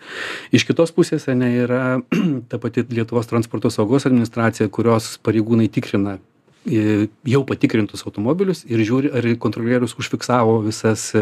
Iš 0.57 0.67
kitos 0.69 0.95
pusės 0.97 1.29
ane 1.33 1.53
yra 1.65 1.83
ta 2.51 2.61
pati 2.63 2.87
lietuvos 2.89 3.29
transporto 3.31 3.73
saugos 3.73 4.09
administracija 4.09 4.73
kurios 4.73 5.17
pareigūnai 5.27 5.69
tikrina 5.73 6.19
i 6.67 7.09
jau 7.31 7.45
patikrintus 7.47 8.03
automobilius 8.09 8.65
ir 8.67 8.81
žiūri 8.83 9.13
ar 9.15 9.29
kontrolierius 9.39 9.95
užfiksavo 10.01 10.59
visas 10.65 11.13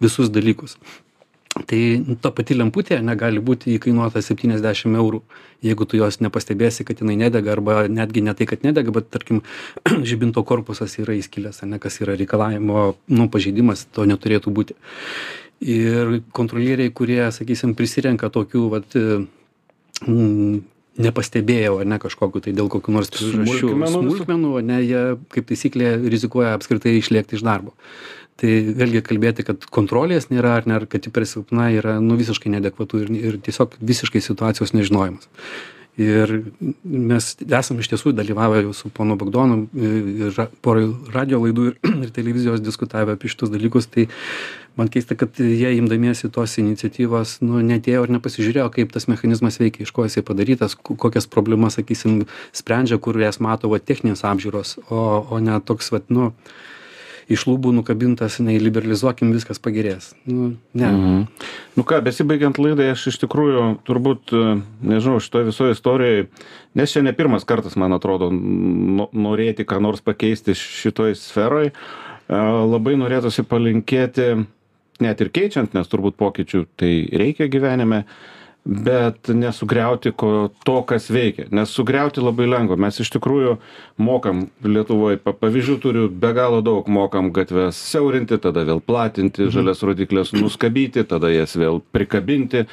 visus 0.00 0.30
dalykus 0.32 0.78
tai 1.64 1.80
ta 2.20 2.32
pati 2.34 2.56
lemputė 2.56 2.98
ane 3.00 3.16
gali 3.16 3.40
būti 3.40 3.76
įkainuota 3.76 4.20
septyniasdešim 4.24 4.96
eurų 4.98 5.22
jeigu 5.64 5.86
tu 5.88 5.98
jos 6.00 6.20
nepastebėsi 6.20 6.84
kad 6.86 7.00
jinai 7.00 7.16
nedega 7.24 7.54
arba 7.54 7.86
netgi 7.88 8.22
ne 8.24 8.34
tai 8.36 8.48
kad 8.50 8.64
nedega 8.66 8.92
bet 8.94 9.10
tarkim 9.14 9.42
žibinto 10.10 10.44
korpusas 10.44 10.98
yra 11.00 11.16
įskilęs 11.16 11.62
ane 11.64 11.80
kas 11.82 12.00
yra 12.04 12.16
reikalavimo 12.18 12.86
nu 13.08 13.28
pažeidimas 13.32 13.86
to 13.92 14.06
neturėtų 14.08 14.52
būti. 14.52 14.78
Ir 15.64 16.18
kontrolieriai 16.36 16.92
kurie 16.92 17.22
sakysim 17.32 17.72
prisirenka 17.78 18.28
tokių 18.28 18.64
vat 18.74 18.96
mm, 20.04 20.58
nepastebėjau 21.00 21.80
ane 21.84 21.98
kažkokių 22.02 22.42
tai 22.44 22.52
dėl 22.56 22.68
kokių 22.72 22.92
nors 22.92 23.10
priežasčių 23.12 23.72
smulkmenų 23.94 24.52
ane 24.60 24.82
jie 24.84 25.02
kaip 25.32 25.48
taisyklė 25.48 25.96
rizikuoja 26.12 26.54
apskritai 26.56 26.96
išlėkti 27.00 27.40
iš 27.40 27.44
darbo 27.46 27.72
tai 28.40 28.56
vėlgi 28.76 29.02
kalbėti 29.06 29.46
kad 29.46 29.64
kontrolės 29.72 30.28
nėra 30.32 30.56
ar 30.60 30.68
ne 30.68 30.76
ar 30.76 30.84
kad 30.90 31.06
ji 31.06 31.12
per 31.12 31.24
silpna 31.28 31.70
yra 31.74 31.96
nu 32.04 32.18
visiškai 32.20 32.52
neadekvatu 32.52 33.04
ir 33.04 33.14
ir 33.16 33.40
tiesiog 33.46 33.78
visiškai 33.80 34.22
situacijos 34.24 34.74
nežinojimas. 34.76 35.30
Ir 35.96 36.28
mes 36.84 37.30
esam 37.40 37.78
iš 37.80 37.88
tiesų 37.88 38.12
dalyvavę 38.12 38.60
jau 38.66 38.74
su 38.76 38.90
ponu 38.92 39.14
bagdonu 39.16 39.62
ir 39.80 40.36
poroj 40.60 40.90
radijo 41.14 41.40
laidų 41.40 41.70
ir 41.70 41.78
ir 42.04 42.12
televizijos 42.12 42.60
diskutavę 42.60 43.16
apie 43.16 43.32
šitus 43.32 43.52
dalykus. 43.54 43.88
Tai 43.88 44.04
man 44.76 44.92
keista 44.92 45.16
kad 45.16 45.40
jie 45.40 45.72
imdamiesi 45.78 46.28
tos 46.28 46.58
iniciatyvos 46.60 47.38
nu 47.40 47.62
neatėjo 47.64 48.04
ir 48.04 48.12
nepasižiūrėjo 48.18 48.68
kaip 48.76 48.92
tas 48.92 49.08
mechanizmas 49.08 49.56
veikia 49.62 49.86
iš 49.86 49.94
ko 49.96 50.04
jisai 50.04 50.24
padarytas 50.26 50.76
kokias 50.76 51.28
problemas 51.32 51.78
sakysim 51.80 52.26
sprendžia 52.52 53.00
kur 53.00 53.16
jas 53.20 53.40
mato 53.40 53.72
va 53.72 53.80
techninės 53.80 54.26
apžiūros 54.28 54.76
o 54.92 55.02
o 55.32 55.40
ne 55.40 55.56
toks 55.64 55.88
vat 55.96 56.12
nu 56.12 56.34
iš 57.32 57.46
lubų 57.48 57.72
nukabintas 57.74 58.38
nei 58.44 58.60
liberalizuokim 58.62 59.32
viskas 59.34 59.58
pagerės. 59.62 60.12
Nu 60.28 60.54
ne. 60.74 60.86
Mhm. 60.86 61.22
nu 61.76 61.84
ką 61.86 62.00
besibaigiant 62.06 62.58
laidai 62.62 62.92
aš 62.94 63.08
iš 63.12 63.20
tikrųjų 63.24 63.64
turbūt 63.86 64.34
nežinau 64.82 65.18
šitoj 65.22 65.48
visoj 65.50 65.74
istorijoj 65.74 66.26
nes 66.76 66.92
čia 66.92 67.02
ne 67.02 67.12
pirmas 67.16 67.44
kartas 67.48 67.76
man 67.76 67.96
atrodo 67.96 68.30
no 68.30 69.08
norėti 69.12 69.66
ką 69.66 69.80
nors 69.82 70.04
pakeisti 70.04 70.54
šitoj 70.54 71.16
sferoj. 71.18 71.72
Labai 72.28 72.96
norėtųsi 72.98 73.44
palinkėti 73.46 74.32
net 75.02 75.20
ir 75.20 75.30
keičiant 75.34 75.76
nes 75.76 75.90
turbūt 75.90 76.16
pokyčių 76.18 76.64
tai 76.78 76.92
reikia 77.12 77.50
gyvenime 77.52 78.04
bet 78.66 79.28
nesugriauti 79.28 80.10
ko 80.10 80.48
to 80.66 80.80
kas 80.82 81.06
veikia. 81.10 81.46
Nes 81.54 81.70
sugriauti 81.70 82.20
labai 82.20 82.48
lengva. 82.50 82.76
Mes 82.80 82.98
iš 83.00 83.12
tikrųjų 83.14 83.56
mokam 84.02 84.46
lietuvoj 84.66 85.20
pa 85.22 85.32
pavyzdžių 85.36 85.76
turiu 85.82 86.06
be 86.10 86.32
galo 86.36 86.58
daug 86.66 86.88
mokam 86.90 87.30
gatves 87.34 87.78
siaurinti 87.78 88.40
tada 88.42 88.66
vėl 88.66 88.82
platinti 88.82 89.46
žalias 89.54 89.84
rodykles 89.86 90.34
nuskabyti 90.34 91.06
tada 91.06 91.30
jas 91.30 91.54
vėl 91.56 91.78
prikabinti. 91.94 92.66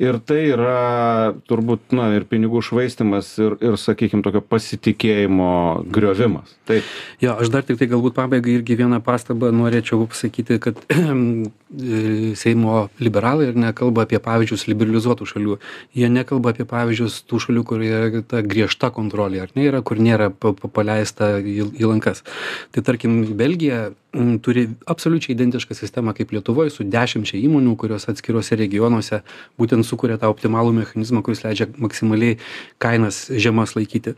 Ir 0.00 0.20
tai 0.24 0.40
yra 0.54 1.34
turbūt 1.50 1.96
na 1.98 2.12
ir 2.14 2.28
pinigų 2.30 2.62
švaistymas 2.70 3.32
ir 3.42 3.58
ir 3.60 3.76
sakykim 3.80 4.22
tokio 4.24 4.44
pasitikėjimo 4.46 5.50
griovimas. 5.90 6.54
Taip 6.70 6.86
jo 7.20 7.34
aš 7.42 7.50
dar 7.50 7.66
tiktai 7.66 7.90
galbūt 7.90 8.16
pabaigai 8.16 8.60
irgi 8.60 8.78
vieną 8.78 9.02
pastabą 9.04 9.50
norėčiau 9.54 10.06
pasakyti 10.06 10.60
kad 10.62 10.78
seimo 12.34 12.88
liberalai 12.98 13.50
ar 13.50 13.58
ne 13.58 13.72
kalba 13.76 14.02
apie 14.06 14.18
pavyzdžius 14.22 14.66
liberalizuotų 14.66 15.28
šalių. 15.30 15.58
Jie 15.94 16.10
nekalba 16.10 16.50
apie 16.50 16.66
pavyzdžius 16.66 17.20
tų 17.30 17.42
šalių 17.46 17.64
kur 17.66 17.84
yra 17.86 18.22
ta 18.26 18.42
griežta 18.42 18.90
kontrolė 18.94 19.44
ar 19.44 19.54
ne 19.54 19.68
yra 19.70 19.82
kur 19.86 20.02
nėra 20.02 20.30
pa 20.34 20.52
paleista 20.52 21.36
į 21.38 21.70
į 21.78 21.86
lankas. 21.86 22.24
Tai 22.74 22.82
tarkim 22.86 23.22
belgija 23.38 23.90
turi 24.12 24.68
absoliučiai 24.90 25.34
identišką 25.36 25.74
sistemą 25.74 26.14
kaip 26.18 26.32
lietuvoj 26.34 26.70
su 26.74 26.84
dešimčia 26.84 27.38
įmonių 27.38 27.76
kurios 27.78 28.08
atskiruose 28.10 28.58
regionuose 28.58 29.20
būtent 29.60 29.86
sukuria 29.86 30.18
tą 30.18 30.30
optimalų 30.32 30.72
mechanizmą 30.80 31.22
kuris 31.22 31.44
leidžia 31.44 31.68
maksimaliai 31.78 32.38
kainas 32.82 33.28
žemas 33.30 33.76
laikyti. 33.78 34.16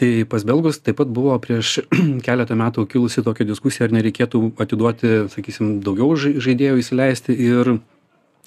Tai 0.00 0.10
pas 0.32 0.44
belgus 0.48 0.80
taip 0.80 0.96
pat 1.02 1.12
buvo 1.12 1.36
prieš 1.42 1.82
keletą 2.26 2.56
metų 2.56 2.86
kilusi 2.88 3.24
tokia 3.26 3.48
diskusija 3.48 3.88
ar 3.88 3.96
nereikėtų 3.98 4.42
atiduoti 4.62 5.14
sakysim 5.32 5.78
daugiau 5.84 6.16
žai 6.16 6.36
žaidėjų 6.40 6.80
įsileisti 6.80 7.36
ir 7.36 7.76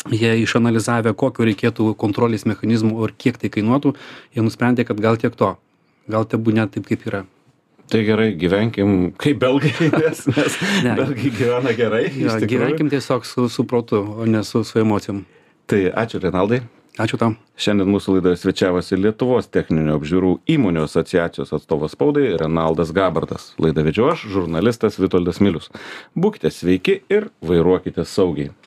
jie 0.10 0.36
išanalizavę 0.42 1.14
kokių 1.14 1.52
reikėtų 1.52 1.94
kontrolės 2.02 2.48
mechanizmų 2.50 3.04
ir 3.06 3.18
kiek 3.18 3.38
tai 3.38 3.54
kainuotų 3.54 3.94
jie 4.34 4.46
nusprendė 4.46 4.88
kad 4.90 5.02
gal 5.04 5.22
tiek 5.22 5.36
to 5.36 5.58
gal 6.10 6.26
tebūnie 6.26 6.66
taip 6.72 6.90
kaip 6.90 7.06
yra 7.06 7.28
tai 7.90 8.04
gerai 8.08 8.32
gyvenkim 8.40 9.12
kaip 9.20 9.40
belgai 9.42 9.74
nes 10.06 10.26
nes 10.30 10.58
belgai 10.86 11.32
gyvena 11.38 11.76
gerai 11.78 12.06
jo 12.14 12.40
gyvenkim 12.54 12.90
tiesiog 12.90 13.26
su 13.26 13.50
su 13.50 13.68
protu 13.68 14.02
o 14.18 14.26
ne 14.26 14.44
su 14.44 14.64
su 14.64 14.80
emocijom. 14.80 15.24
Tai 15.70 15.86
ačiū 16.04 16.22
renaldai. 16.24 16.64
Ačiū 17.00 17.16
tau. 17.16 17.36
Šiandien 17.56 17.88
mūsų 17.94 18.18
laidoje 18.18 18.40
svečiavosi 18.42 18.98
lietuvos 19.00 19.48
techninių 19.54 19.94
apžiūrų 19.96 20.32
įmonių 20.52 20.82
asociacijos 20.84 21.54
atstovas 21.56 21.94
spaudai 21.96 22.34
renaldas 22.42 22.92
gabartas. 22.96 23.54
Laidą 23.62 23.86
vedžiau 23.88 24.10
aš 24.12 24.26
žurnalistas 24.34 25.00
vitoldas 25.00 25.40
milius. 25.40 25.70
Būkite 26.12 26.52
sveiki 26.52 26.98
ir 27.08 27.30
vairuokite 27.40 28.04
saugiai 28.04 28.52